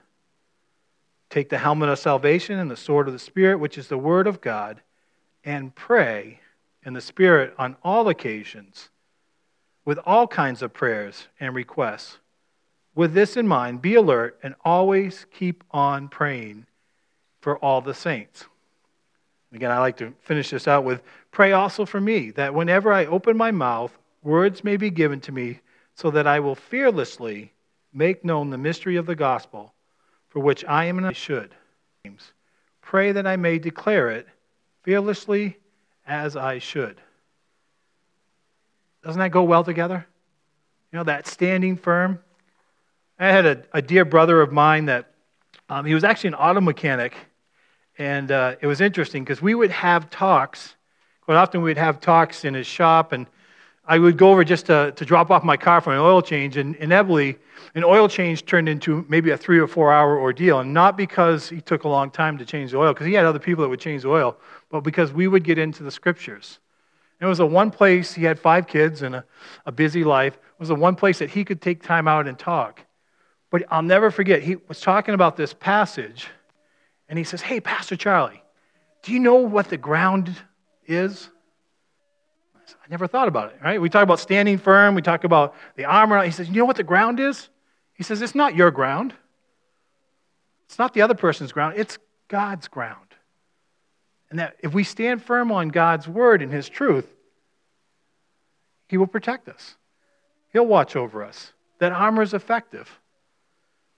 Take 1.29 1.47
the 1.47 1.59
helmet 1.59 1.87
of 1.87 1.99
salvation 1.99 2.59
and 2.59 2.69
the 2.69 2.75
sword 2.75 3.07
of 3.07 3.13
the 3.13 3.19
Spirit, 3.19 3.59
which 3.59 3.77
is 3.77 3.87
the 3.87 3.97
word 3.97 4.27
of 4.27 4.41
God, 4.41 4.81
and 5.45 5.73
pray 5.73 6.41
in 6.83 6.93
the 6.93 6.99
Spirit 6.99 7.53
on 7.57 7.77
all 7.83 8.09
occasions, 8.09 8.89
with 9.85 9.99
all 10.05 10.27
kinds 10.27 10.61
of 10.61 10.73
prayers 10.73 11.27
and 11.39 11.55
requests. 11.55 12.17
With 12.95 13.13
this 13.13 13.37
in 13.37 13.47
mind, 13.47 13.81
be 13.81 13.95
alert 13.95 14.37
and 14.43 14.55
always 14.65 15.25
keep 15.31 15.63
on 15.71 16.09
praying 16.09 16.65
for 17.39 17.57
all 17.59 17.81
the 17.81 17.93
saints. 17.93 18.45
Again, 19.53 19.71
I 19.71 19.79
like 19.79 19.97
to 19.97 20.13
finish 20.21 20.49
this 20.49 20.67
out 20.67 20.83
with 20.83 21.01
pray 21.31 21.51
also 21.51 21.85
for 21.85 22.01
me, 22.01 22.31
that 22.31 22.53
whenever 22.53 22.91
I 22.91 23.05
open 23.05 23.37
my 23.37 23.51
mouth, 23.51 23.97
words 24.23 24.63
may 24.63 24.75
be 24.75 24.89
given 24.89 25.21
to 25.21 25.31
me, 25.31 25.61
so 26.01 26.09
that 26.09 26.25
I 26.25 26.39
will 26.39 26.55
fearlessly 26.55 27.53
make 27.93 28.25
known 28.25 28.49
the 28.49 28.57
mystery 28.57 28.95
of 28.95 29.05
the 29.05 29.15
gospel, 29.15 29.75
for 30.29 30.39
which 30.39 30.65
I 30.65 30.85
am 30.85 30.97
and 30.97 31.05
I 31.05 31.11
should. 31.11 31.53
Pray 32.81 33.11
that 33.11 33.27
I 33.27 33.35
may 33.35 33.59
declare 33.59 34.09
it 34.09 34.27
fearlessly 34.81 35.57
as 36.07 36.35
I 36.35 36.57
should. 36.57 36.99
Doesn't 39.03 39.19
that 39.19 39.29
go 39.29 39.43
well 39.43 39.63
together? 39.63 40.07
You 40.91 40.97
know, 40.97 41.03
that 41.03 41.27
standing 41.27 41.77
firm 41.77 42.19
I 43.19 43.27
had 43.27 43.45
a, 43.45 43.63
a 43.71 43.81
dear 43.83 44.03
brother 44.03 44.41
of 44.41 44.51
mine 44.51 44.85
that 44.85 45.11
um, 45.69 45.85
he 45.85 45.93
was 45.93 46.03
actually 46.03 46.29
an 46.29 46.35
auto 46.35 46.59
mechanic, 46.59 47.13
and 47.99 48.31
uh, 48.31 48.55
it 48.59 48.65
was 48.65 48.81
interesting 48.81 49.23
because 49.23 49.43
we 49.43 49.53
would 49.53 49.69
have 49.69 50.09
talks. 50.09 50.75
Quite 51.21 51.37
often, 51.37 51.61
we'd 51.61 51.77
have 51.77 52.01
talks 52.01 52.43
in 52.43 52.55
his 52.55 52.65
shop, 52.65 53.11
and 53.11 53.27
I 53.91 53.99
would 53.99 54.15
go 54.15 54.31
over 54.31 54.45
just 54.45 54.67
to, 54.67 54.93
to 54.95 55.03
drop 55.03 55.31
off 55.31 55.43
my 55.43 55.57
car 55.57 55.81
for 55.81 55.91
an 55.91 55.99
oil 55.99 56.21
change, 56.21 56.55
and 56.55 56.77
inevitably, 56.77 57.37
an 57.75 57.83
oil 57.83 58.07
change 58.07 58.45
turned 58.45 58.69
into 58.69 59.05
maybe 59.09 59.31
a 59.31 59.37
three 59.37 59.59
or 59.59 59.67
four 59.67 59.91
hour 59.91 60.17
ordeal. 60.17 60.61
And 60.61 60.73
not 60.73 60.95
because 60.95 61.49
he 61.49 61.59
took 61.59 61.83
a 61.83 61.89
long 61.89 62.09
time 62.09 62.37
to 62.37 62.45
change 62.45 62.71
the 62.71 62.77
oil, 62.77 62.93
because 62.93 63.05
he 63.05 63.11
had 63.11 63.25
other 63.25 63.37
people 63.37 63.63
that 63.63 63.69
would 63.69 63.81
change 63.81 64.03
the 64.03 64.07
oil, 64.07 64.37
but 64.69 64.79
because 64.79 65.11
we 65.11 65.27
would 65.27 65.43
get 65.43 65.57
into 65.57 65.83
the 65.83 65.91
scriptures. 65.91 66.59
It 67.19 67.25
was 67.25 67.39
the 67.39 67.45
one 67.45 67.69
place, 67.69 68.13
he 68.13 68.23
had 68.23 68.39
five 68.39 68.65
kids 68.65 69.01
and 69.01 69.13
a, 69.13 69.25
a 69.65 69.73
busy 69.73 70.05
life, 70.05 70.35
it 70.35 70.59
was 70.59 70.69
the 70.69 70.75
one 70.75 70.95
place 70.95 71.19
that 71.19 71.29
he 71.29 71.43
could 71.43 71.61
take 71.61 71.83
time 71.83 72.07
out 72.07 72.29
and 72.29 72.39
talk. 72.39 72.79
But 73.49 73.63
I'll 73.69 73.81
never 73.81 74.09
forget, 74.09 74.41
he 74.41 74.55
was 74.69 74.79
talking 74.79 75.15
about 75.15 75.35
this 75.35 75.53
passage, 75.53 76.29
and 77.09 77.19
he 77.19 77.25
says, 77.25 77.41
Hey, 77.41 77.59
Pastor 77.59 77.97
Charlie, 77.97 78.41
do 79.03 79.11
you 79.11 79.19
know 79.19 79.35
what 79.35 79.67
the 79.67 79.75
ground 79.75 80.33
is? 80.87 81.29
I 82.83 82.89
never 82.89 83.07
thought 83.07 83.27
about 83.27 83.51
it, 83.51 83.59
right? 83.63 83.81
We 83.81 83.89
talk 83.89 84.03
about 84.03 84.19
standing 84.19 84.57
firm, 84.57 84.95
we 84.95 85.01
talk 85.01 85.23
about 85.23 85.55
the 85.75 85.85
armor. 85.85 86.23
He 86.23 86.31
says, 86.31 86.47
You 86.47 86.55
know 86.55 86.65
what 86.65 86.77
the 86.77 86.83
ground 86.83 87.19
is? 87.19 87.49
He 87.93 88.03
says, 88.03 88.21
It's 88.21 88.35
not 88.35 88.55
your 88.55 88.71
ground. 88.71 89.13
It's 90.65 90.79
not 90.79 90.93
the 90.93 91.01
other 91.01 91.15
person's 91.15 91.51
ground, 91.51 91.75
it's 91.77 91.97
God's 92.27 92.67
ground. 92.67 92.97
And 94.29 94.39
that 94.39 94.55
if 94.59 94.73
we 94.73 94.85
stand 94.85 95.21
firm 95.21 95.51
on 95.51 95.67
God's 95.67 96.07
word 96.07 96.41
and 96.41 96.51
his 96.51 96.69
truth, 96.69 97.07
he 98.87 98.97
will 98.97 99.07
protect 99.07 99.49
us. 99.49 99.75
He'll 100.53 100.65
watch 100.65 100.95
over 100.95 101.23
us. 101.23 101.51
That 101.79 101.91
armor 101.91 102.21
is 102.21 102.33
effective. 102.33 102.89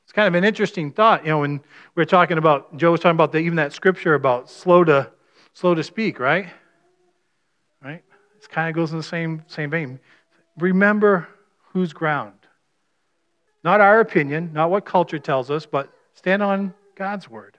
It's 0.04 0.14
kind 0.14 0.28
of 0.28 0.36
an 0.36 0.44
interesting 0.44 0.92
thought, 0.92 1.24
you 1.24 1.30
know, 1.30 1.40
when 1.40 1.62
we 1.96 2.04
are 2.04 2.08
talking 2.08 2.38
about, 2.38 2.76
Joe 2.78 2.92
was 2.92 3.00
talking 3.00 3.16
about 3.16 3.32
the, 3.32 3.38
even 3.40 3.56
that 3.56 3.74
scripture 3.74 4.16
about 4.16 4.50
slow 4.50 4.84
to, 4.84 5.12
slow 5.54 5.76
to 5.76 5.84
speak, 5.84 6.20
right? 6.20 6.48
It 8.43 8.49
kind 8.49 8.69
of 8.69 8.75
goes 8.75 8.91
in 8.91 8.97
the 8.97 9.03
same, 9.03 9.43
same 9.47 9.69
vein. 9.69 9.99
Remember 10.58 11.27
whose 11.71 11.93
ground. 11.93 12.34
Not 13.63 13.82
our 13.82 13.99
opinion, 13.99 14.51
not 14.53 14.69
what 14.69 14.86
culture 14.86 15.19
tells 15.19 15.49
us, 15.49 15.65
but 15.65 15.91
stand 16.13 16.43
on 16.43 16.73
God's 16.95 17.29
word. 17.29 17.58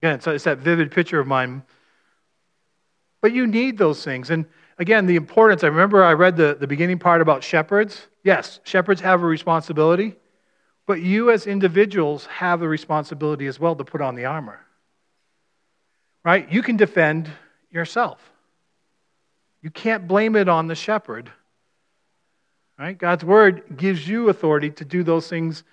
Again, 0.00 0.16
it's, 0.16 0.26
it's 0.26 0.44
that 0.44 0.58
vivid 0.58 0.90
picture 0.90 1.18
of 1.18 1.26
mine. 1.26 1.62
But 3.20 3.32
you 3.32 3.46
need 3.46 3.78
those 3.78 4.04
things. 4.04 4.30
And 4.30 4.46
again, 4.78 5.06
the 5.06 5.16
importance. 5.16 5.64
I 5.64 5.68
remember 5.68 6.04
I 6.04 6.12
read 6.12 6.36
the, 6.36 6.56
the 6.58 6.66
beginning 6.66 6.98
part 6.98 7.20
about 7.20 7.42
shepherds. 7.42 8.06
Yes, 8.22 8.60
shepherds 8.62 9.00
have 9.00 9.22
a 9.22 9.26
responsibility, 9.26 10.14
but 10.86 11.00
you 11.00 11.30
as 11.30 11.46
individuals 11.46 12.26
have 12.26 12.62
a 12.62 12.68
responsibility 12.68 13.46
as 13.46 13.58
well 13.58 13.74
to 13.74 13.84
put 13.84 14.00
on 14.00 14.14
the 14.14 14.26
armor. 14.26 14.60
Right? 16.24 16.50
You 16.52 16.62
can 16.62 16.76
defend 16.76 17.30
yourself. 17.70 18.20
You 19.62 19.70
can't 19.70 20.06
blame 20.06 20.36
it 20.36 20.48
on 20.48 20.66
the 20.66 20.74
shepherd. 20.74 21.30
Right? 22.78 22.96
God's 22.96 23.24
word 23.24 23.76
gives 23.76 24.06
you 24.06 24.28
authority 24.28 24.70
to 24.70 24.84
do 24.84 25.02
those 25.02 25.28
things 25.28 25.64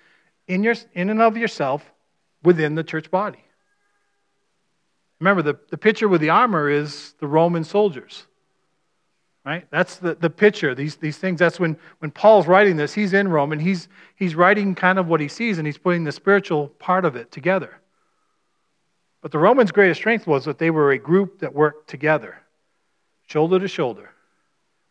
in, 0.47 0.63
your, 0.63 0.75
in 0.93 1.09
and 1.09 1.21
of 1.21 1.37
yourself 1.37 1.83
within 2.43 2.75
the 2.75 2.83
church 2.83 3.11
body. 3.11 3.43
Remember, 5.19 5.41
the, 5.41 5.59
the 5.69 5.77
picture 5.77 6.07
with 6.07 6.21
the 6.21 6.29
armor 6.29 6.69
is 6.69 7.13
the 7.19 7.27
Roman 7.27 7.63
soldiers. 7.63 8.25
Right? 9.45 9.67
That's 9.69 9.97
the, 9.97 10.15
the 10.15 10.29
picture, 10.31 10.73
these, 10.73 10.95
these 10.95 11.17
things. 11.17 11.37
That's 11.37 11.59
when, 11.59 11.77
when 11.99 12.09
Paul's 12.09 12.47
writing 12.47 12.77
this, 12.77 12.93
he's 12.93 13.13
in 13.13 13.27
Rome 13.27 13.51
and 13.51 13.61
he's, 13.61 13.87
he's 14.15 14.33
writing 14.33 14.73
kind 14.73 14.97
of 14.97 15.07
what 15.07 15.21
he 15.21 15.27
sees 15.27 15.59
and 15.59 15.67
he's 15.67 15.77
putting 15.77 16.03
the 16.03 16.11
spiritual 16.11 16.69
part 16.69 17.05
of 17.05 17.15
it 17.15 17.31
together. 17.31 17.79
But 19.21 19.31
the 19.31 19.37
Romans' 19.37 19.71
greatest 19.71 19.99
strength 19.99 20.25
was 20.25 20.45
that 20.45 20.57
they 20.57 20.71
were 20.71 20.91
a 20.91 20.97
group 20.97 21.39
that 21.39 21.53
worked 21.53 21.89
together, 21.89 22.41
shoulder 23.25 23.59
to 23.59 23.67
shoulder. 23.67 24.11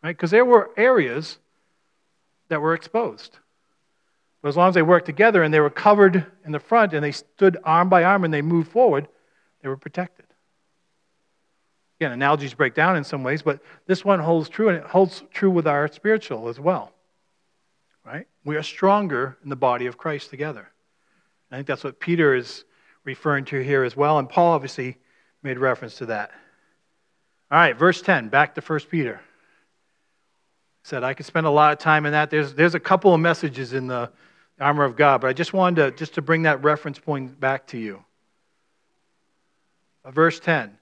Right? 0.02 0.16
Because 0.16 0.30
there 0.30 0.44
were 0.44 0.70
areas 0.76 1.38
that 2.48 2.60
were 2.60 2.74
exposed. 2.74 3.38
But 4.42 4.48
as 4.48 4.56
long 4.56 4.68
as 4.68 4.74
they 4.74 4.82
worked 4.82 5.06
together 5.06 5.42
and 5.42 5.54
they 5.54 5.60
were 5.60 5.70
covered 5.70 6.26
in 6.44 6.52
the 6.52 6.60
front 6.60 6.92
and 6.92 7.02
they 7.02 7.12
stood 7.12 7.56
arm 7.64 7.88
by 7.88 8.04
arm 8.04 8.24
and 8.24 8.34
they 8.34 8.42
moved 8.42 8.70
forward, 8.70 9.08
they 9.62 9.68
were 9.68 9.76
protected. 9.76 10.26
Again, 11.98 12.12
analogies 12.12 12.52
break 12.52 12.74
down 12.74 12.96
in 12.96 13.04
some 13.04 13.22
ways, 13.22 13.40
but 13.40 13.60
this 13.86 14.04
one 14.04 14.18
holds 14.18 14.50
true, 14.50 14.68
and 14.68 14.76
it 14.76 14.84
holds 14.84 15.22
true 15.32 15.50
with 15.50 15.66
our 15.66 15.88
spiritual 15.88 16.48
as 16.48 16.60
well. 16.60 16.92
Right? 18.04 18.26
We 18.44 18.56
are 18.56 18.62
stronger 18.62 19.38
in 19.42 19.48
the 19.48 19.56
body 19.56 19.86
of 19.86 19.96
Christ 19.96 20.28
together. 20.28 20.68
I 21.50 21.56
think 21.56 21.66
that's 21.66 21.84
what 21.84 22.00
Peter 22.00 22.34
is 22.34 22.64
referring 23.04 23.46
to 23.46 23.60
here 23.60 23.84
as 23.84 23.96
well, 23.96 24.18
and 24.18 24.28
Paul 24.28 24.52
obviously 24.52 24.98
made 25.42 25.58
reference 25.58 25.96
to 25.98 26.06
that. 26.06 26.32
All 27.54 27.60
right, 27.60 27.78
verse 27.78 28.02
10, 28.02 28.30
back 28.30 28.56
to 28.56 28.60
1 28.60 28.80
Peter 28.90 29.20
said 30.82 31.04
I 31.04 31.14
could 31.14 31.24
spend 31.24 31.46
a 31.46 31.50
lot 31.50 31.72
of 31.72 31.78
time 31.78 32.04
in 32.04 32.10
that. 32.10 32.28
There's, 32.28 32.52
there's 32.52 32.74
a 32.74 32.80
couple 32.80 33.14
of 33.14 33.20
messages 33.20 33.74
in 33.74 33.86
the 33.86 34.10
armor 34.58 34.82
of 34.82 34.96
God, 34.96 35.20
but 35.20 35.28
I 35.28 35.32
just 35.32 35.52
wanted 35.52 35.76
to, 35.76 35.96
just 35.96 36.14
to 36.14 36.22
bring 36.22 36.42
that 36.42 36.64
reference 36.64 36.98
point 36.98 37.38
back 37.38 37.68
to 37.68 37.78
you. 37.78 38.04
Uh, 40.04 40.10
verse 40.10 40.40
10 40.40 40.76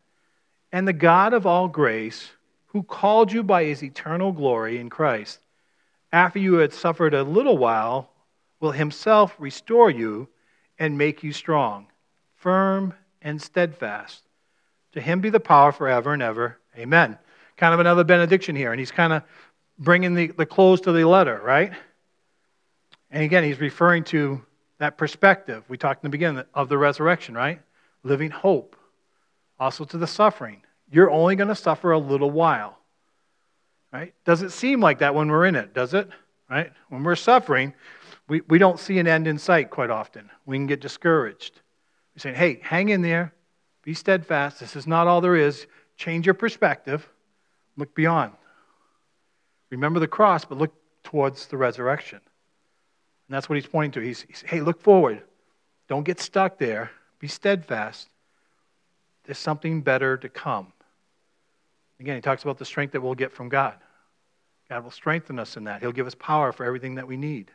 And 0.72 0.88
the 0.88 0.94
God 0.94 1.34
of 1.34 1.46
all 1.46 1.68
grace, 1.68 2.30
who 2.68 2.82
called 2.82 3.30
you 3.30 3.42
by 3.42 3.64
his 3.64 3.84
eternal 3.84 4.32
glory 4.32 4.78
in 4.78 4.88
Christ, 4.88 5.40
after 6.10 6.38
you 6.38 6.54
had 6.54 6.72
suffered 6.72 7.12
a 7.12 7.22
little 7.22 7.58
while, 7.58 8.08
will 8.60 8.72
himself 8.72 9.36
restore 9.38 9.90
you 9.90 10.26
and 10.78 10.96
make 10.96 11.22
you 11.22 11.34
strong, 11.34 11.88
firm, 12.34 12.94
and 13.20 13.42
steadfast. 13.42 14.22
To 14.92 15.00
him 15.00 15.20
be 15.20 15.30
the 15.30 15.40
power 15.40 15.72
forever 15.72 16.12
and 16.12 16.22
ever. 16.22 16.58
Amen. 16.76 17.18
Kind 17.56 17.74
of 17.74 17.80
another 17.80 18.04
benediction 18.04 18.56
here, 18.56 18.72
and 18.72 18.80
he's 18.80 18.90
kind 18.90 19.12
of 19.12 19.22
bringing 19.78 20.14
the, 20.14 20.28
the 20.28 20.46
close 20.46 20.80
to 20.82 20.92
the 20.92 21.04
letter, 21.04 21.40
right? 21.42 21.72
And 23.10 23.22
again, 23.22 23.44
he's 23.44 23.60
referring 23.60 24.04
to 24.04 24.42
that 24.78 24.96
perspective 24.98 25.64
we 25.68 25.76
talked 25.76 26.02
in 26.02 26.08
the 26.08 26.12
beginning 26.12 26.44
of 26.54 26.68
the 26.68 26.78
resurrection, 26.78 27.34
right? 27.34 27.60
Living 28.02 28.30
hope. 28.30 28.76
Also 29.60 29.84
to 29.84 29.98
the 29.98 30.06
suffering. 30.06 30.62
You're 30.90 31.10
only 31.10 31.36
going 31.36 31.48
to 31.48 31.54
suffer 31.54 31.92
a 31.92 31.98
little 31.98 32.30
while. 32.30 32.78
Right? 33.92 34.14
Does 34.24 34.42
it 34.42 34.50
seem 34.50 34.80
like 34.80 34.98
that 35.00 35.14
when 35.14 35.28
we're 35.28 35.46
in 35.46 35.54
it, 35.54 35.74
does 35.74 35.94
it? 35.94 36.08
Right? 36.50 36.72
When 36.88 37.04
we're 37.04 37.14
suffering, 37.14 37.74
we, 38.28 38.40
we 38.48 38.58
don't 38.58 38.80
see 38.80 38.98
an 38.98 39.06
end 39.06 39.26
in 39.26 39.38
sight 39.38 39.70
quite 39.70 39.90
often. 39.90 40.30
We 40.46 40.56
can 40.56 40.66
get 40.66 40.80
discouraged. 40.80 41.60
We 42.14 42.20
say, 42.20 42.32
hey, 42.32 42.60
hang 42.62 42.88
in 42.88 43.02
there, 43.02 43.34
be 43.82 43.94
steadfast. 43.94 44.60
This 44.60 44.76
is 44.76 44.86
not 44.86 45.06
all 45.06 45.20
there 45.20 45.36
is. 45.36 45.66
Change 45.96 46.26
your 46.26 46.34
perspective, 46.34 47.08
look 47.76 47.94
beyond. 47.94 48.32
Remember 49.70 50.00
the 50.00 50.08
cross, 50.08 50.44
but 50.44 50.58
look 50.58 50.72
towards 51.02 51.46
the 51.46 51.56
resurrection. 51.56 52.20
And 53.28 53.34
that's 53.34 53.48
what 53.48 53.56
he's 53.56 53.66
pointing 53.66 53.92
to. 53.92 54.00
He's, 54.00 54.22
he's 54.22 54.42
hey, 54.42 54.60
look 54.60 54.80
forward. 54.80 55.22
Don't 55.88 56.04
get 56.04 56.20
stuck 56.20 56.58
there. 56.58 56.90
Be 57.18 57.28
steadfast. 57.28 58.08
There's 59.24 59.38
something 59.38 59.82
better 59.82 60.16
to 60.16 60.28
come. 60.28 60.72
Again, 62.00 62.16
he 62.16 62.20
talks 62.20 62.42
about 62.42 62.58
the 62.58 62.64
strength 62.64 62.92
that 62.92 63.00
we'll 63.00 63.14
get 63.14 63.32
from 63.32 63.48
God. 63.48 63.74
God 64.68 64.84
will 64.84 64.90
strengthen 64.90 65.38
us 65.38 65.56
in 65.56 65.64
that. 65.64 65.82
He'll 65.82 65.92
give 65.92 66.06
us 66.06 66.14
power 66.14 66.50
for 66.52 66.64
everything 66.64 66.96
that 66.96 67.06
we 67.06 67.16
need. 67.16 67.50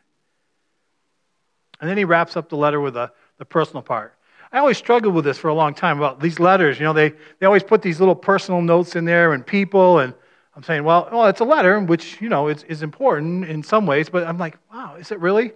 And 1.80 1.90
then 1.90 1.98
he 1.98 2.06
wraps 2.06 2.38
up 2.38 2.50
the 2.50 2.58
letter 2.58 2.80
with 2.80 2.96
a, 2.96 3.12
the 3.38 3.46
personal 3.46 3.82
part. 3.82 4.16
I 4.51 4.60
always 4.60 4.77
struggled 4.77 5.13
with 5.13 5.25
this 5.25 5.38
for 5.38 5.49
a 5.49 5.53
long 5.53 5.73
time 5.73 5.97
about 5.97 6.19
these 6.19 6.39
letters. 6.39 6.79
You 6.79 6.86
know, 6.86 6.93
they, 6.93 7.13
they 7.39 7.45
always 7.45 7.63
put 7.63 7.81
these 7.81 7.99
little 7.99 8.15
personal 8.15 8.62
notes 8.62 8.95
in 8.95 9.05
there 9.05 9.33
and 9.33 9.45
people 9.45 9.99
and 9.99 10.13
I'm 10.55 10.63
saying, 10.63 10.83
well, 10.83 11.07
well, 11.12 11.27
it's 11.27 11.39
a 11.39 11.45
letter, 11.45 11.79
which, 11.79 12.19
you 12.19 12.29
know, 12.29 12.47
is, 12.47 12.63
is 12.63 12.81
important 12.81 13.45
in 13.45 13.62
some 13.62 13.86
ways, 13.86 14.10
but 14.10 14.25
I'm 14.25 14.39
like, 14.39 14.57
wow, 14.73 14.95
is 14.95 15.12
it 15.12 15.19
really? 15.19 15.51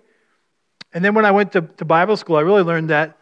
And 0.93 1.03
then 1.03 1.15
when 1.15 1.25
I 1.25 1.31
went 1.31 1.53
to, 1.53 1.61
to 1.61 1.85
Bible 1.85 2.17
school, 2.17 2.35
I 2.35 2.41
really 2.41 2.61
learned 2.61 2.91
that 2.91 3.17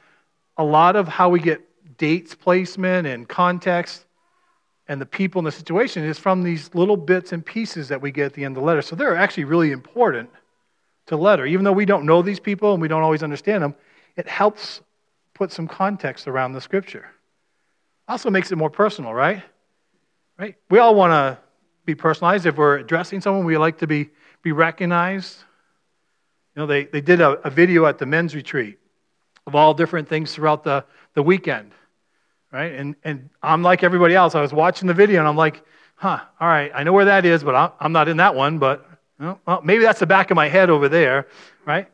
a 0.57 0.63
lot 0.63 0.97
of 0.97 1.07
how 1.07 1.29
we 1.29 1.39
get 1.39 1.61
dates 1.97 2.35
placement 2.35 3.07
and 3.07 3.29
context 3.29 4.05
and 4.89 4.99
the 4.99 5.05
people 5.05 5.39
in 5.39 5.45
the 5.45 5.51
situation 5.51 6.03
is 6.03 6.17
from 6.17 6.43
these 6.43 6.73
little 6.73 6.97
bits 6.97 7.31
and 7.31 7.45
pieces 7.45 7.87
that 7.89 8.01
we 8.01 8.11
get 8.11 8.25
at 8.25 8.33
the 8.33 8.43
end 8.43 8.57
of 8.57 8.61
the 8.61 8.65
letter. 8.65 8.81
So 8.81 8.95
they're 8.95 9.15
actually 9.15 9.43
really 9.43 9.71
important 9.71 10.29
to 11.05 11.15
letter. 11.15 11.45
Even 11.45 11.63
though 11.63 11.71
we 11.71 11.85
don't 11.85 12.05
know 12.05 12.23
these 12.23 12.39
people 12.39 12.73
and 12.73 12.81
we 12.81 12.87
don't 12.87 13.03
always 13.03 13.21
understand 13.21 13.63
them, 13.63 13.75
it 14.17 14.27
helps 14.27 14.81
put 15.39 15.53
some 15.53 15.69
context 15.69 16.27
around 16.27 16.51
the 16.51 16.59
scripture. 16.59 17.05
Also 18.09 18.29
makes 18.29 18.51
it 18.51 18.57
more 18.57 18.69
personal, 18.69 19.13
right? 19.13 19.41
Right? 20.37 20.55
We 20.69 20.79
all 20.79 20.93
want 20.93 21.11
to 21.11 21.41
be 21.85 21.95
personalized. 21.95 22.45
If 22.45 22.57
we're 22.57 22.79
addressing 22.79 23.21
someone, 23.21 23.45
we 23.45 23.57
like 23.57 23.77
to 23.77 23.87
be, 23.87 24.09
be 24.41 24.51
recognized. 24.51 25.37
You 26.53 26.61
know, 26.61 26.65
they, 26.67 26.83
they 26.83 26.99
did 26.99 27.21
a, 27.21 27.39
a 27.47 27.49
video 27.49 27.85
at 27.85 27.97
the 27.99 28.05
men's 28.05 28.35
retreat 28.35 28.79
of 29.47 29.55
all 29.55 29.73
different 29.73 30.09
things 30.09 30.35
throughout 30.35 30.65
the, 30.65 30.83
the 31.13 31.23
weekend, 31.23 31.71
right? 32.51 32.73
And, 32.73 32.97
and 33.05 33.29
I'm 33.41 33.63
like 33.63 33.81
everybody 33.81 34.15
else. 34.15 34.35
I 34.35 34.41
was 34.41 34.51
watching 34.51 34.89
the 34.89 34.93
video 34.93 35.19
and 35.19 35.27
I'm 35.27 35.37
like, 35.37 35.63
huh, 35.95 36.19
all 36.41 36.47
right, 36.49 36.69
I 36.75 36.83
know 36.83 36.91
where 36.91 37.05
that 37.05 37.25
is, 37.25 37.45
but 37.45 37.73
I'm 37.79 37.93
not 37.93 38.09
in 38.09 38.17
that 38.17 38.35
one, 38.35 38.59
but 38.59 38.85
well, 39.19 39.61
maybe 39.63 39.83
that's 39.83 40.01
the 40.01 40.05
back 40.05 40.31
of 40.31 40.35
my 40.35 40.49
head 40.49 40.69
over 40.69 40.89
there, 40.89 41.27
right? 41.65 41.87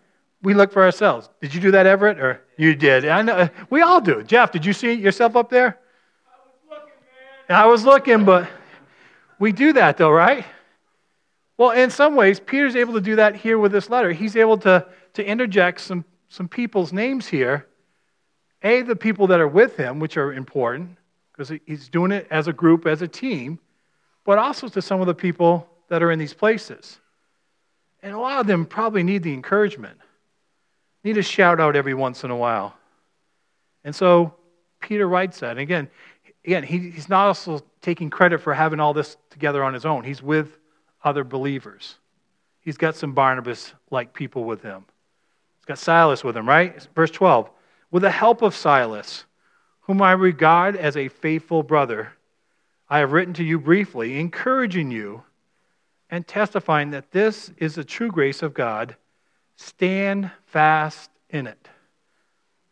We 0.46 0.54
look 0.54 0.72
for 0.72 0.84
ourselves. 0.84 1.28
Did 1.42 1.56
you 1.56 1.60
do 1.60 1.72
that, 1.72 1.88
Everett? 1.88 2.20
Or 2.20 2.44
you 2.56 2.76
did? 2.76 3.04
I 3.08 3.24
know, 3.24 3.50
we 3.72 3.82
all 3.82 4.00
do. 4.00 4.22
Jeff, 4.22 4.52
did 4.52 4.64
you 4.64 4.74
see 4.74 4.94
yourself 4.94 5.36
up 5.36 5.50
there? 5.50 5.80
I 6.28 6.38
was 6.46 6.70
looking, 6.70 6.94
man. 7.50 7.58
I 7.58 7.66
was 7.66 7.84
looking, 7.84 8.26
but 8.26 8.48
we 9.40 9.52
do 9.52 9.74
that, 9.74 9.98
though, 9.98 10.12
right? 10.12 10.46
Well, 11.58 11.72
in 11.72 11.90
some 11.90 12.16
ways, 12.16 12.40
Peter's 12.40 12.76
able 12.76 12.94
to 12.94 13.02
do 13.02 13.16
that 13.16 13.36
here 13.36 13.58
with 13.58 13.72
this 13.72 13.90
letter. 13.90 14.12
He's 14.12 14.36
able 14.36 14.60
to, 14.60 14.86
to 15.14 15.26
interject 15.26 15.82
some, 15.82 16.06
some 16.30 16.48
people's 16.48 16.94
names 16.94 17.26
here. 17.26 17.66
A, 18.62 18.84
the 18.84 18.96
people 18.96 19.26
that 19.28 19.40
are 19.40 19.48
with 19.48 19.76
him, 19.76 20.00
which 20.00 20.16
are 20.16 20.32
important, 20.32 20.96
because 21.32 21.52
he's 21.66 21.90
doing 21.90 22.12
it 22.12 22.28
as 22.30 22.48
a 22.48 22.54
group, 22.54 22.86
as 22.86 23.02
a 23.02 23.08
team, 23.08 23.58
but 24.26 24.38
also 24.38 24.68
to 24.68 24.82
some 24.82 25.02
of 25.02 25.08
the 25.08 25.16
people 25.16 25.68
that 25.90 26.04
are 26.04 26.12
in 26.12 26.20
these 26.20 26.36
places. 26.36 27.00
And 28.04 28.14
a 28.14 28.20
lot 28.20 28.40
of 28.40 28.46
them 28.46 28.68
probably 28.68 29.02
need 29.02 29.24
the 29.24 29.34
encouragement, 29.34 29.98
need 31.06 31.18
a 31.18 31.24
shout 31.24 31.60
out 31.60 31.76
every 31.76 31.94
once 31.94 32.24
in 32.24 32.32
a 32.32 32.36
while. 32.36 32.76
And 33.84 33.96
so 33.96 34.34
Peter 34.82 35.08
writes 35.08 35.40
that. 35.40 35.52
And 35.52 35.60
again, 35.60 35.88
again, 36.44 36.64
he, 36.64 36.90
he's 36.90 37.08
not 37.08 37.28
also 37.28 37.62
taking 37.82 38.10
credit 38.10 38.42
for 38.42 38.54
having 38.54 38.80
all 38.80 38.94
this 38.94 39.16
together 39.30 39.64
on 39.64 39.74
his 39.74 39.86
own. 39.86 40.04
He's 40.04 40.22
with 40.22 40.58
other 41.04 41.24
believers. 41.24 41.96
He's 42.60 42.78
got 42.78 42.96
some 42.96 43.14
Barnabas 43.14 43.74
like 43.92 44.14
people 44.14 44.44
with 44.44 44.64
him. 44.64 44.86
He's 45.60 45.66
got 45.66 45.78
Silas 45.78 46.24
with 46.24 46.36
him, 46.36 46.50
right? 46.50 46.86
Verse 46.96 47.12
12. 47.12 47.50
With 47.92 48.02
the 48.02 48.12
help 48.12 48.42
of 48.42 48.56
Silas, 48.56 49.26
whom 49.82 50.02
I 50.02 50.14
regard 50.14 50.76
as 50.76 50.98
a 50.98 51.08
faithful 51.08 51.62
brother, 51.62 52.14
I 52.90 53.00
have 53.00 53.12
written 53.12 53.36
to 53.36 53.44
you 53.44 53.60
briefly, 53.60 54.20
encouraging 54.20 54.90
you 54.90 55.24
and 56.10 56.28
testifying 56.28 56.92
that 56.92 57.12
this 57.12 57.52
is 57.58 57.76
the 57.76 57.84
true 57.84 58.10
grace 58.10 58.42
of 58.42 58.54
God. 58.54 58.96
Stand 59.58 60.32
fast 60.46 61.10
in 61.30 61.48
it. 61.48 61.68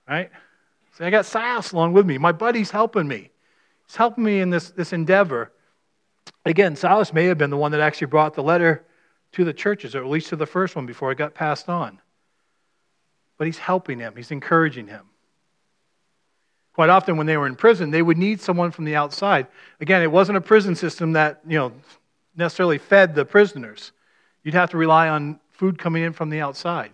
Right? 0.07 0.29
See, 0.97 1.03
I 1.03 1.09
got 1.09 1.25
Silas 1.25 1.71
along 1.71 1.93
with 1.93 2.05
me. 2.05 2.17
My 2.17 2.31
buddy's 2.31 2.71
helping 2.71 3.07
me. 3.07 3.31
He's 3.87 3.95
helping 3.95 4.23
me 4.23 4.39
in 4.39 4.49
this, 4.49 4.71
this 4.71 4.93
endeavor. 4.93 5.51
Again, 6.45 6.75
Silas 6.75 7.13
may 7.13 7.25
have 7.25 7.37
been 7.37 7.49
the 7.49 7.57
one 7.57 7.71
that 7.71 7.81
actually 7.81 8.07
brought 8.07 8.33
the 8.33 8.43
letter 8.43 8.85
to 9.33 9.43
the 9.43 9.53
churches, 9.53 9.95
or 9.95 10.03
at 10.03 10.09
least 10.09 10.29
to 10.29 10.35
the 10.35 10.45
first 10.45 10.75
one 10.75 10.85
before 10.85 11.11
it 11.11 11.17
got 11.17 11.33
passed 11.33 11.69
on. 11.69 11.99
But 13.37 13.47
he's 13.47 13.57
helping 13.57 13.99
him, 13.99 14.13
he's 14.15 14.31
encouraging 14.31 14.87
him. 14.87 15.05
Quite 16.73 16.89
often, 16.89 17.17
when 17.17 17.27
they 17.27 17.37
were 17.37 17.47
in 17.47 17.55
prison, 17.55 17.91
they 17.91 18.01
would 18.01 18.17
need 18.17 18.41
someone 18.41 18.71
from 18.71 18.85
the 18.85 18.95
outside. 18.95 19.47
Again, 19.79 20.01
it 20.01 20.11
wasn't 20.11 20.37
a 20.37 20.41
prison 20.41 20.75
system 20.75 21.13
that, 21.13 21.41
you 21.47 21.57
know, 21.57 21.71
necessarily 22.35 22.79
fed 22.79 23.13
the 23.13 23.25
prisoners. 23.25 23.91
You'd 24.43 24.55
have 24.55 24.71
to 24.71 24.77
rely 24.77 25.07
on 25.09 25.39
food 25.53 25.77
coming 25.77 26.03
in 26.03 26.13
from 26.13 26.29
the 26.29 26.41
outside. 26.41 26.91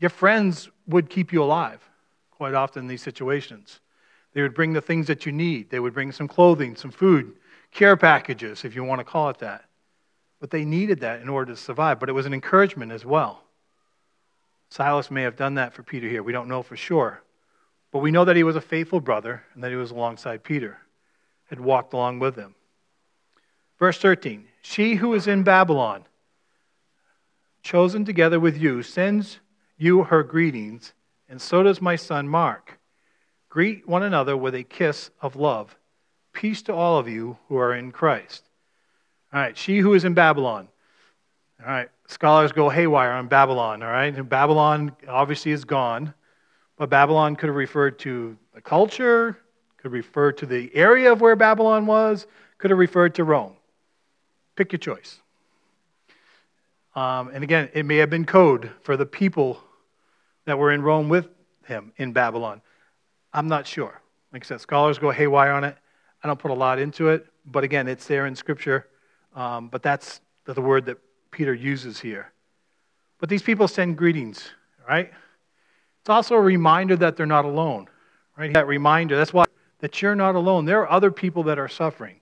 Your 0.00 0.10
friends 0.10 0.68
would 0.86 1.08
keep 1.08 1.32
you 1.32 1.42
alive 1.42 1.80
quite 2.30 2.54
often 2.54 2.82
in 2.82 2.88
these 2.88 3.02
situations. 3.02 3.80
They 4.32 4.42
would 4.42 4.54
bring 4.54 4.72
the 4.72 4.80
things 4.80 5.06
that 5.06 5.24
you 5.24 5.32
need. 5.32 5.70
They 5.70 5.80
would 5.80 5.94
bring 5.94 6.12
some 6.12 6.28
clothing, 6.28 6.76
some 6.76 6.90
food, 6.90 7.36
care 7.72 7.96
packages, 7.96 8.64
if 8.64 8.74
you 8.74 8.84
want 8.84 8.98
to 8.98 9.04
call 9.04 9.30
it 9.30 9.38
that. 9.38 9.64
But 10.40 10.50
they 10.50 10.64
needed 10.64 11.00
that 11.00 11.22
in 11.22 11.28
order 11.28 11.52
to 11.52 11.56
survive. 11.58 11.98
But 11.98 12.10
it 12.10 12.12
was 12.12 12.26
an 12.26 12.34
encouragement 12.34 12.92
as 12.92 13.06
well. 13.06 13.42
Silas 14.68 15.10
may 15.10 15.22
have 15.22 15.36
done 15.36 15.54
that 15.54 15.72
for 15.72 15.82
Peter 15.82 16.08
here. 16.08 16.22
We 16.22 16.32
don't 16.32 16.48
know 16.48 16.62
for 16.62 16.76
sure. 16.76 17.22
But 17.92 18.00
we 18.00 18.10
know 18.10 18.24
that 18.26 18.36
he 18.36 18.42
was 18.42 18.56
a 18.56 18.60
faithful 18.60 19.00
brother 19.00 19.44
and 19.54 19.64
that 19.64 19.70
he 19.70 19.76
was 19.76 19.90
alongside 19.90 20.44
Peter, 20.44 20.78
had 21.46 21.60
walked 21.60 21.94
along 21.94 22.18
with 22.18 22.36
him. 22.36 22.54
Verse 23.78 23.98
13 23.98 24.46
She 24.60 24.96
who 24.96 25.14
is 25.14 25.26
in 25.26 25.42
Babylon, 25.42 26.04
chosen 27.66 28.04
together 28.04 28.38
with 28.38 28.56
you, 28.56 28.80
sends 28.80 29.40
you 29.76 30.04
her 30.04 30.22
greetings, 30.22 30.94
and 31.28 31.42
so 31.42 31.64
does 31.64 31.82
my 31.82 31.96
son 31.96 32.28
Mark. 32.28 32.78
Greet 33.48 33.88
one 33.88 34.04
another 34.04 34.36
with 34.36 34.54
a 34.54 34.62
kiss 34.62 35.10
of 35.20 35.34
love. 35.34 35.76
Peace 36.32 36.62
to 36.62 36.72
all 36.72 36.96
of 36.96 37.08
you 37.08 37.36
who 37.48 37.56
are 37.56 37.74
in 37.74 37.90
Christ. 37.90 38.44
All 39.32 39.40
right, 39.40 39.58
she 39.58 39.78
who 39.78 39.94
is 39.94 40.04
in 40.04 40.14
Babylon. 40.14 40.68
All 41.60 41.66
right, 41.66 41.88
scholars 42.06 42.52
go 42.52 42.68
haywire 42.68 43.10
on 43.10 43.26
Babylon, 43.26 43.82
all 43.82 43.90
right? 43.90 44.14
And 44.14 44.28
Babylon 44.28 44.94
obviously 45.08 45.50
is 45.50 45.64
gone, 45.64 46.14
but 46.76 46.88
Babylon 46.88 47.34
could 47.34 47.48
have 47.48 47.56
referred 47.56 47.98
to 48.00 48.36
the 48.54 48.60
culture, 48.60 49.38
could 49.78 49.90
refer 49.90 50.30
to 50.32 50.46
the 50.46 50.70
area 50.72 51.10
of 51.10 51.20
where 51.20 51.34
Babylon 51.34 51.86
was, 51.86 52.28
could 52.58 52.70
have 52.70 52.78
referred 52.78 53.16
to 53.16 53.24
Rome. 53.24 53.56
Pick 54.54 54.70
your 54.70 54.78
choice. 54.78 55.20
Um, 56.96 57.30
and 57.34 57.44
again, 57.44 57.68
it 57.74 57.84
may 57.84 57.98
have 57.98 58.08
been 58.08 58.24
code 58.24 58.70
for 58.82 58.96
the 58.96 59.04
people 59.04 59.62
that 60.46 60.58
were 60.58 60.72
in 60.72 60.80
Rome 60.80 61.10
with 61.10 61.28
him 61.66 61.92
in 61.98 62.12
Babylon. 62.12 62.62
I'm 63.34 63.48
not 63.48 63.66
sure. 63.66 64.00
Like 64.32 64.44
I 64.44 64.48
said, 64.48 64.60
scholars 64.62 64.98
go 64.98 65.10
haywire 65.10 65.52
on 65.52 65.62
it. 65.62 65.76
I 66.24 66.26
don't 66.26 66.38
put 66.38 66.50
a 66.50 66.54
lot 66.54 66.78
into 66.78 67.10
it, 67.10 67.26
but 67.44 67.64
again, 67.64 67.86
it's 67.86 68.06
there 68.06 68.26
in 68.26 68.34
Scripture. 68.34 68.88
Um, 69.34 69.68
but 69.68 69.82
that's 69.82 70.22
the 70.46 70.60
word 70.60 70.86
that 70.86 70.96
Peter 71.30 71.52
uses 71.52 72.00
here. 72.00 72.32
But 73.18 73.28
these 73.28 73.42
people 73.42 73.68
send 73.68 73.98
greetings, 73.98 74.50
right? 74.88 75.12
It's 76.00 76.08
also 76.08 76.34
a 76.34 76.40
reminder 76.40 76.96
that 76.96 77.16
they're 77.16 77.26
not 77.26 77.44
alone, 77.44 77.88
right? 78.38 78.54
That 78.54 78.66
reminder, 78.66 79.16
that's 79.16 79.34
why 79.34 79.44
that 79.80 80.00
you're 80.00 80.14
not 80.14 80.34
alone. 80.34 80.64
There 80.64 80.80
are 80.80 80.90
other 80.90 81.10
people 81.10 81.42
that 81.44 81.58
are 81.58 81.68
suffering. 81.68 82.20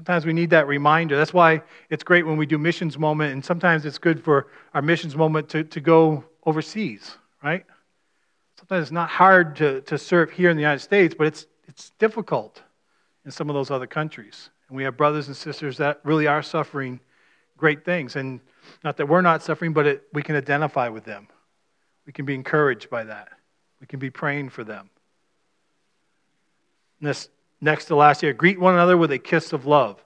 Sometimes 0.00 0.24
we 0.24 0.32
need 0.32 0.48
that 0.48 0.66
reminder. 0.66 1.14
That's 1.14 1.34
why 1.34 1.60
it's 1.90 2.02
great 2.02 2.26
when 2.26 2.38
we 2.38 2.46
do 2.46 2.56
missions 2.56 2.96
moment, 2.96 3.34
and 3.34 3.44
sometimes 3.44 3.84
it's 3.84 3.98
good 3.98 4.24
for 4.24 4.46
our 4.72 4.80
missions 4.80 5.14
moment 5.14 5.50
to, 5.50 5.62
to 5.62 5.78
go 5.78 6.24
overseas, 6.46 7.18
right? 7.44 7.66
Sometimes 8.58 8.84
it's 8.84 8.92
not 8.92 9.10
hard 9.10 9.56
to, 9.56 9.82
to 9.82 9.98
serve 9.98 10.30
here 10.30 10.48
in 10.48 10.56
the 10.56 10.62
United 10.62 10.78
States, 10.78 11.14
but 11.14 11.26
it's, 11.26 11.46
it's 11.68 11.90
difficult 11.98 12.62
in 13.26 13.30
some 13.30 13.50
of 13.50 13.54
those 13.54 13.70
other 13.70 13.86
countries. 13.86 14.48
And 14.68 14.76
we 14.78 14.84
have 14.84 14.96
brothers 14.96 15.26
and 15.26 15.36
sisters 15.36 15.76
that 15.76 16.00
really 16.02 16.26
are 16.26 16.42
suffering 16.42 16.98
great 17.58 17.84
things. 17.84 18.16
And 18.16 18.40
not 18.82 18.96
that 18.96 19.06
we're 19.06 19.20
not 19.20 19.42
suffering, 19.42 19.74
but 19.74 19.86
it, 19.86 20.04
we 20.14 20.22
can 20.22 20.34
identify 20.34 20.88
with 20.88 21.04
them. 21.04 21.28
We 22.06 22.14
can 22.14 22.24
be 22.24 22.34
encouraged 22.34 22.88
by 22.88 23.04
that. 23.04 23.28
We 23.82 23.86
can 23.86 23.98
be 23.98 24.08
praying 24.08 24.48
for 24.48 24.64
them. 24.64 24.88
And 27.00 27.10
this 27.10 27.28
next 27.60 27.86
to 27.86 27.96
last 27.96 28.22
year, 28.22 28.32
greet 28.32 28.58
one 28.58 28.74
another 28.74 28.96
with 28.96 29.12
a 29.12 29.18
kiss 29.18 29.52
of 29.52 29.66
love. 29.66 30.02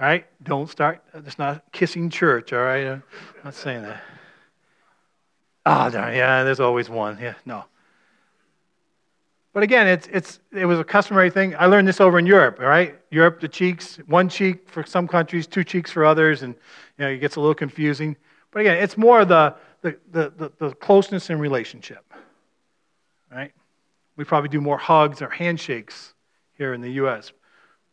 All 0.00 0.06
right? 0.06 0.26
Don't 0.42 0.68
start. 0.68 1.02
It's 1.14 1.38
not 1.38 1.64
kissing 1.72 2.10
church, 2.10 2.52
all 2.52 2.62
right? 2.62 2.86
I'm 2.86 3.02
not 3.44 3.54
saying 3.54 3.82
that. 3.82 4.02
Ah, 5.66 5.86
oh, 5.86 5.90
darn, 5.90 6.14
yeah, 6.14 6.42
there's 6.42 6.60
always 6.60 6.90
one. 6.90 7.18
Yeah, 7.20 7.34
no. 7.46 7.64
But 9.54 9.62
again, 9.62 9.86
it's, 9.86 10.08
it's, 10.08 10.40
it 10.52 10.66
was 10.66 10.80
a 10.80 10.84
customary 10.84 11.30
thing. 11.30 11.54
I 11.56 11.66
learned 11.66 11.86
this 11.86 12.00
over 12.00 12.18
in 12.18 12.26
Europe, 12.26 12.58
all 12.60 12.66
right? 12.66 12.98
Europe, 13.10 13.40
the 13.40 13.48
cheeks, 13.48 13.98
one 14.08 14.28
cheek 14.28 14.68
for 14.68 14.84
some 14.84 15.06
countries, 15.06 15.46
two 15.46 15.62
cheeks 15.62 15.92
for 15.92 16.04
others, 16.04 16.42
and 16.42 16.54
you 16.98 17.04
know, 17.04 17.10
it 17.10 17.18
gets 17.18 17.36
a 17.36 17.40
little 17.40 17.54
confusing. 17.54 18.16
But 18.50 18.60
again, 18.60 18.76
it's 18.82 18.98
more 18.98 19.24
the, 19.24 19.54
the, 19.80 19.96
the, 20.10 20.32
the, 20.36 20.52
the 20.58 20.74
closeness 20.74 21.30
in 21.30 21.38
relationship, 21.38 22.04
right? 23.30 23.52
We 24.16 24.24
probably 24.24 24.48
do 24.48 24.60
more 24.60 24.76
hugs 24.76 25.22
or 25.22 25.30
handshakes 25.30 26.13
here 26.56 26.74
in 26.74 26.80
the 26.80 26.92
U.S. 26.92 27.32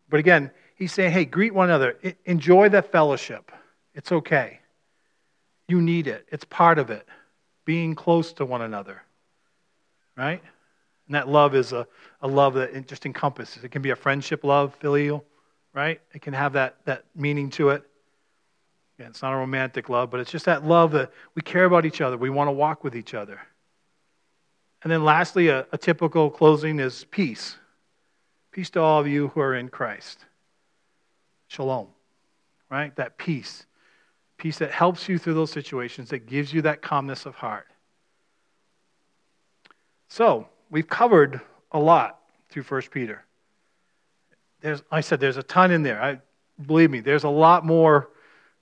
But 0.10 0.20
again, 0.20 0.52
he's 0.76 0.92
saying, 0.92 1.12
hey, 1.12 1.26
greet 1.26 1.54
one 1.54 1.70
another. 1.70 1.98
Enjoy 2.26 2.70
that 2.70 2.92
fellowship. 2.92 3.52
It's 3.94 4.12
okay. 4.12 4.60
You 5.68 5.82
need 5.82 6.08
it, 6.08 6.28
it's 6.32 6.44
part 6.46 6.80
of 6.80 6.90
it. 6.90 7.08
Being 7.64 7.96
close 7.96 8.34
to 8.34 8.46
one 8.46 8.62
another, 8.62 9.02
right? 10.18 10.42
And 11.08 11.16
that 11.16 11.28
love 11.28 11.56
is 11.56 11.74
a, 11.74 11.88
a 12.22 12.28
love 12.28 12.56
that 12.56 12.88
just 12.88 13.06
encompasses. 13.06 13.64
It 13.64 13.70
can 13.70 13.82
be 13.82 13.92
a 13.92 13.96
friendship 13.96 14.44
love, 14.44 14.76
filial, 14.76 15.24
right? 15.74 16.02
It 16.14 16.22
can 16.22 16.34
have 16.34 16.54
that, 16.54 16.78
that 16.86 17.06
meaning 17.16 17.50
to 17.52 17.70
it. 17.70 17.84
Yeah, 19.00 19.08
it's 19.08 19.22
not 19.22 19.34
a 19.34 19.38
romantic 19.38 19.90
love, 19.90 20.10
but 20.10 20.20
it's 20.20 20.32
just 20.32 20.46
that 20.46 20.66
love 20.66 20.92
that 20.92 21.12
we 21.36 21.42
care 21.42 21.66
about 21.66 21.86
each 21.86 22.02
other. 22.02 22.18
We 22.18 22.30
want 22.30 22.48
to 22.48 22.52
walk 22.52 22.84
with 22.84 22.96
each 22.96 23.14
other. 23.14 23.40
And 24.84 24.92
then 24.92 25.04
lastly, 25.04 25.48
a, 25.48 25.66
a 25.72 25.78
typical 25.78 26.30
closing 26.30 26.80
is 26.80 27.06
peace. 27.06 27.56
Peace 28.52 28.70
to 28.72 28.82
all 28.82 29.00
of 29.00 29.08
you 29.08 29.30
who 29.30 29.40
are 29.40 29.56
in 29.56 29.70
Christ. 29.70 30.26
Shalom, 31.48 31.88
right? 32.70 32.96
That 32.96 33.18
peace. 33.18 33.66
Peace 34.38 34.58
that 34.58 34.72
helps 34.72 35.08
you 35.08 35.18
through 35.18 35.36
those 35.36 35.52
situations, 35.52 36.10
that 36.10 36.26
gives 36.26 36.54
you 36.54 36.62
that 36.64 36.82
calmness 36.82 37.26
of 37.26 37.36
heart. 37.36 37.68
So, 40.10 40.48
we've 40.70 40.88
covered 40.88 41.40
a 41.72 41.80
lot 41.80 42.20
through 42.50 42.64
1 42.64 42.82
Peter. 42.92 43.24
There's, 44.60 44.84
I 44.92 45.02
said 45.02 45.20
there's 45.20 45.38
a 45.38 45.44
ton 45.44 45.72
in 45.72 45.84
there. 45.84 46.02
I, 46.02 46.20
believe 46.66 46.92
me, 46.92 47.00
there's 47.00 47.24
a 47.24 47.30
lot 47.30 47.66
more 47.66 48.10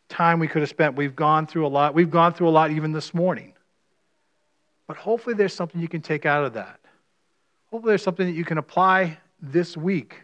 time 0.09 0.39
we 0.39 0.47
could 0.47 0.61
have 0.61 0.69
spent. 0.69 0.95
We've 0.95 1.15
gone 1.15 1.47
through 1.47 1.65
a 1.65 1.69
lot. 1.69 1.93
We've 1.93 2.11
gone 2.11 2.33
through 2.33 2.49
a 2.49 2.51
lot 2.51 2.71
even 2.71 2.91
this 2.91 3.13
morning. 3.13 3.53
But 4.87 4.97
hopefully 4.97 5.35
there's 5.35 5.53
something 5.53 5.79
you 5.79 5.87
can 5.87 6.01
take 6.01 6.25
out 6.25 6.45
of 6.45 6.53
that. 6.53 6.79
Hopefully 7.71 7.91
there's 7.91 8.03
something 8.03 8.25
that 8.25 8.33
you 8.33 8.45
can 8.45 8.57
apply 8.57 9.17
this 9.41 9.77
week. 9.77 10.15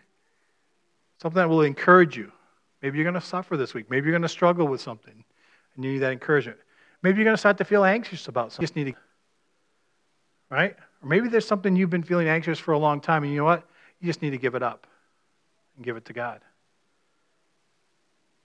Something 1.21 1.38
that 1.38 1.49
will 1.49 1.62
encourage 1.62 2.17
you. 2.17 2.32
Maybe 2.82 2.97
you're 2.97 3.10
going 3.10 3.19
to 3.19 3.28
suffer 3.28 3.58
this 3.58 3.73
week. 3.73 3.89
Maybe 3.89 4.06
you're 4.06 4.13
going 4.13 4.21
to 4.21 4.30
struggle 4.30 4.67
with 4.67 4.82
something 4.82 5.23
and 5.75 5.86
you 5.86 5.93
need 5.93 5.99
that 5.99 6.12
encouragement. 6.12 6.58
Maybe 7.01 7.17
you're 7.17 7.25
going 7.25 7.36
to 7.36 7.39
start 7.39 7.58
to 7.60 7.65
feel 7.65 7.84
anxious 7.84 8.28
about 8.28 8.51
something. 8.51 8.63
You 8.63 8.67
just 8.67 8.75
need 8.75 8.91
to, 8.91 8.97
right? 10.49 10.75
Or 11.01 11.10
maybe 11.10 11.30
there's 11.30 11.47
something 11.47 11.75
you've 11.75 11.89
been 11.89 12.04
feeling 12.04 12.28
anxious 12.28 12.58
for 12.58 12.71
a 12.71 12.78
long 12.78 13.01
time, 13.01 13.23
and 13.23 13.32
you 13.32 13.38
know 13.38 13.45
what? 13.45 13.67
You 13.99 14.08
just 14.08 14.21
need 14.21 14.32
to 14.32 14.38
give 14.38 14.56
it 14.56 14.63
up 14.63 14.88
and 15.75 15.86
give 15.86 15.97
it 15.97 16.06
to 16.06 16.13
God. 16.13 16.41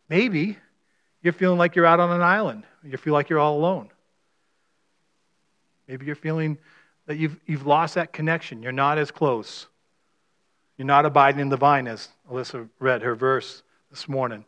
Maybe 0.08 0.58
you're 1.22 1.32
feeling 1.32 1.58
like 1.58 1.76
you're 1.76 1.86
out 1.86 2.00
on 2.00 2.10
an 2.10 2.22
island. 2.22 2.64
You 2.82 2.96
feel 2.96 3.12
like 3.12 3.28
you're 3.28 3.38
all 3.38 3.56
alone. 3.56 3.90
Maybe 5.86 6.06
you're 6.06 6.14
feeling 6.14 6.58
that 7.06 7.16
you've, 7.16 7.36
you've 7.46 7.66
lost 7.66 7.94
that 7.94 8.12
connection. 8.12 8.62
You're 8.62 8.72
not 8.72 8.98
as 8.98 9.10
close. 9.10 9.66
You're 10.80 10.86
not 10.86 11.04
abiding 11.04 11.42
in 11.42 11.50
the 11.50 11.58
vine, 11.58 11.86
as 11.86 12.08
Alyssa 12.30 12.66
read 12.78 13.02
her 13.02 13.14
verse 13.14 13.62
this 13.90 14.08
morning. 14.08 14.46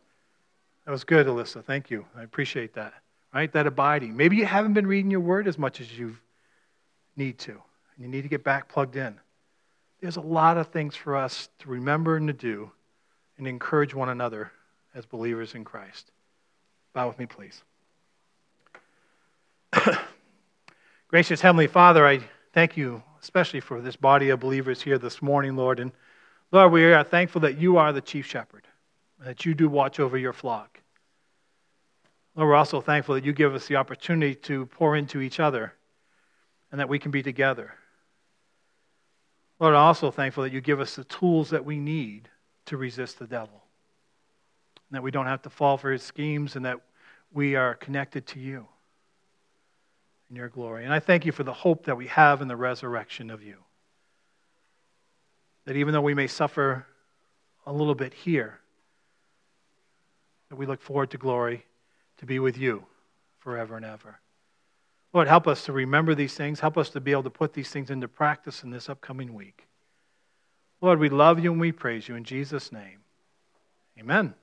That 0.83 0.91
was 0.91 1.03
good, 1.03 1.27
Alyssa. 1.27 1.63
Thank 1.63 1.91
you. 1.91 2.07
I 2.17 2.23
appreciate 2.23 2.73
that. 2.73 2.95
Right? 3.31 3.53
That 3.53 3.67
abiding. 3.67 4.17
Maybe 4.17 4.37
you 4.37 4.47
haven't 4.47 4.73
been 4.73 4.87
reading 4.87 5.11
your 5.11 5.19
word 5.19 5.47
as 5.47 5.59
much 5.59 5.79
as 5.79 5.95
you 5.95 6.17
need 7.15 7.37
to 7.37 7.51
and 7.51 7.61
you 7.99 8.07
need 8.07 8.23
to 8.23 8.29
get 8.29 8.43
back 8.43 8.67
plugged 8.67 8.95
in. 8.95 9.19
There's 10.01 10.15
a 10.15 10.21
lot 10.21 10.57
of 10.57 10.69
things 10.69 10.95
for 10.95 11.15
us 11.15 11.49
to 11.59 11.69
remember 11.69 12.17
and 12.17 12.25
to 12.25 12.33
do 12.33 12.71
and 13.37 13.45
encourage 13.45 13.93
one 13.93 14.09
another 14.09 14.51
as 14.95 15.05
believers 15.05 15.53
in 15.53 15.63
Christ. 15.63 16.09
Bow 16.93 17.09
with 17.09 17.19
me, 17.19 17.27
please. 17.27 17.61
Gracious 21.09 21.41
Heavenly 21.41 21.67
Father, 21.67 22.07
I 22.07 22.21
thank 22.53 22.75
you 22.75 23.03
especially 23.23 23.61
for 23.61 23.79
this 23.81 23.95
body 23.95 24.29
of 24.29 24.39
believers 24.39 24.81
here 24.81 24.97
this 24.97 25.21
morning, 25.21 25.55
Lord. 25.55 25.79
And 25.79 25.91
Lord, 26.53 26.71
we 26.71 26.85
are 26.93 27.03
thankful 27.03 27.41
that 27.41 27.57
you 27.57 27.77
are 27.77 27.91
the 27.91 27.99
chief 27.99 28.27
shepherd, 28.27 28.67
that 29.19 29.43
you 29.43 29.55
do 29.55 29.67
watch 29.67 29.99
over 29.99 30.19
your 30.19 30.33
flock. 30.33 30.79
Lord, 32.35 32.49
we're 32.49 32.55
also 32.55 32.79
thankful 32.79 33.15
that 33.15 33.25
you 33.25 33.33
give 33.33 33.55
us 33.55 33.65
the 33.65 33.77
opportunity 33.77 34.35
to 34.35 34.67
pour 34.67 34.95
into 34.95 35.19
each 35.19 35.39
other 35.39 35.73
and 36.71 36.79
that 36.79 36.87
we 36.87 36.99
can 36.99 37.09
be 37.09 37.23
together. 37.23 37.73
Lord, 39.59 39.73
I'm 39.73 39.81
also 39.81 40.11
thankful 40.11 40.43
that 40.43 40.53
you 40.53 40.61
give 40.61 40.79
us 40.79 40.95
the 40.95 41.05
tools 41.05 41.49
that 41.49 41.65
we 41.65 41.79
need 41.79 42.29
to 42.67 42.77
resist 42.77 43.17
the 43.17 43.25
devil. 43.25 43.63
And 44.89 44.97
that 44.97 45.01
we 45.01 45.09
don't 45.09 45.25
have 45.25 45.41
to 45.43 45.49
fall 45.49 45.77
for 45.77 45.91
his 45.91 46.03
schemes 46.03 46.55
and 46.55 46.65
that 46.65 46.81
we 47.31 47.55
are 47.55 47.73
connected 47.73 48.27
to 48.27 48.39
you 48.39 48.67
in 50.29 50.35
your 50.35 50.49
glory. 50.49 50.83
And 50.83 50.93
I 50.93 50.99
thank 50.99 51.25
you 51.25 51.31
for 51.31 51.43
the 51.43 51.53
hope 51.53 51.85
that 51.85 51.97
we 51.97 52.05
have 52.07 52.43
in 52.43 52.47
the 52.47 52.55
resurrection 52.55 53.31
of 53.31 53.41
you. 53.41 53.57
That 55.65 55.75
even 55.75 55.93
though 55.93 56.01
we 56.01 56.13
may 56.13 56.27
suffer 56.27 56.85
a 57.65 57.71
little 57.71 57.95
bit 57.95 58.13
here, 58.13 58.59
that 60.49 60.55
we 60.55 60.65
look 60.65 60.81
forward 60.81 61.11
to 61.11 61.17
glory 61.17 61.65
to 62.17 62.25
be 62.25 62.39
with 62.39 62.57
you 62.57 62.85
forever 63.39 63.75
and 63.75 63.85
ever. 63.85 64.19
Lord, 65.13 65.27
help 65.27 65.47
us 65.47 65.65
to 65.65 65.71
remember 65.71 66.15
these 66.15 66.33
things. 66.33 66.59
Help 66.59 66.77
us 66.77 66.89
to 66.91 66.99
be 66.99 67.11
able 67.11 67.23
to 67.23 67.29
put 67.29 67.53
these 67.53 67.69
things 67.69 67.89
into 67.89 68.07
practice 68.07 68.63
in 68.63 68.71
this 68.71 68.89
upcoming 68.89 69.33
week. 69.33 69.67
Lord, 70.81 70.99
we 70.99 71.09
love 71.09 71.39
you 71.39 71.51
and 71.51 71.61
we 71.61 71.71
praise 71.71 72.07
you 72.07 72.15
in 72.15 72.23
Jesus' 72.23 72.71
name. 72.71 72.99
Amen. 73.99 74.33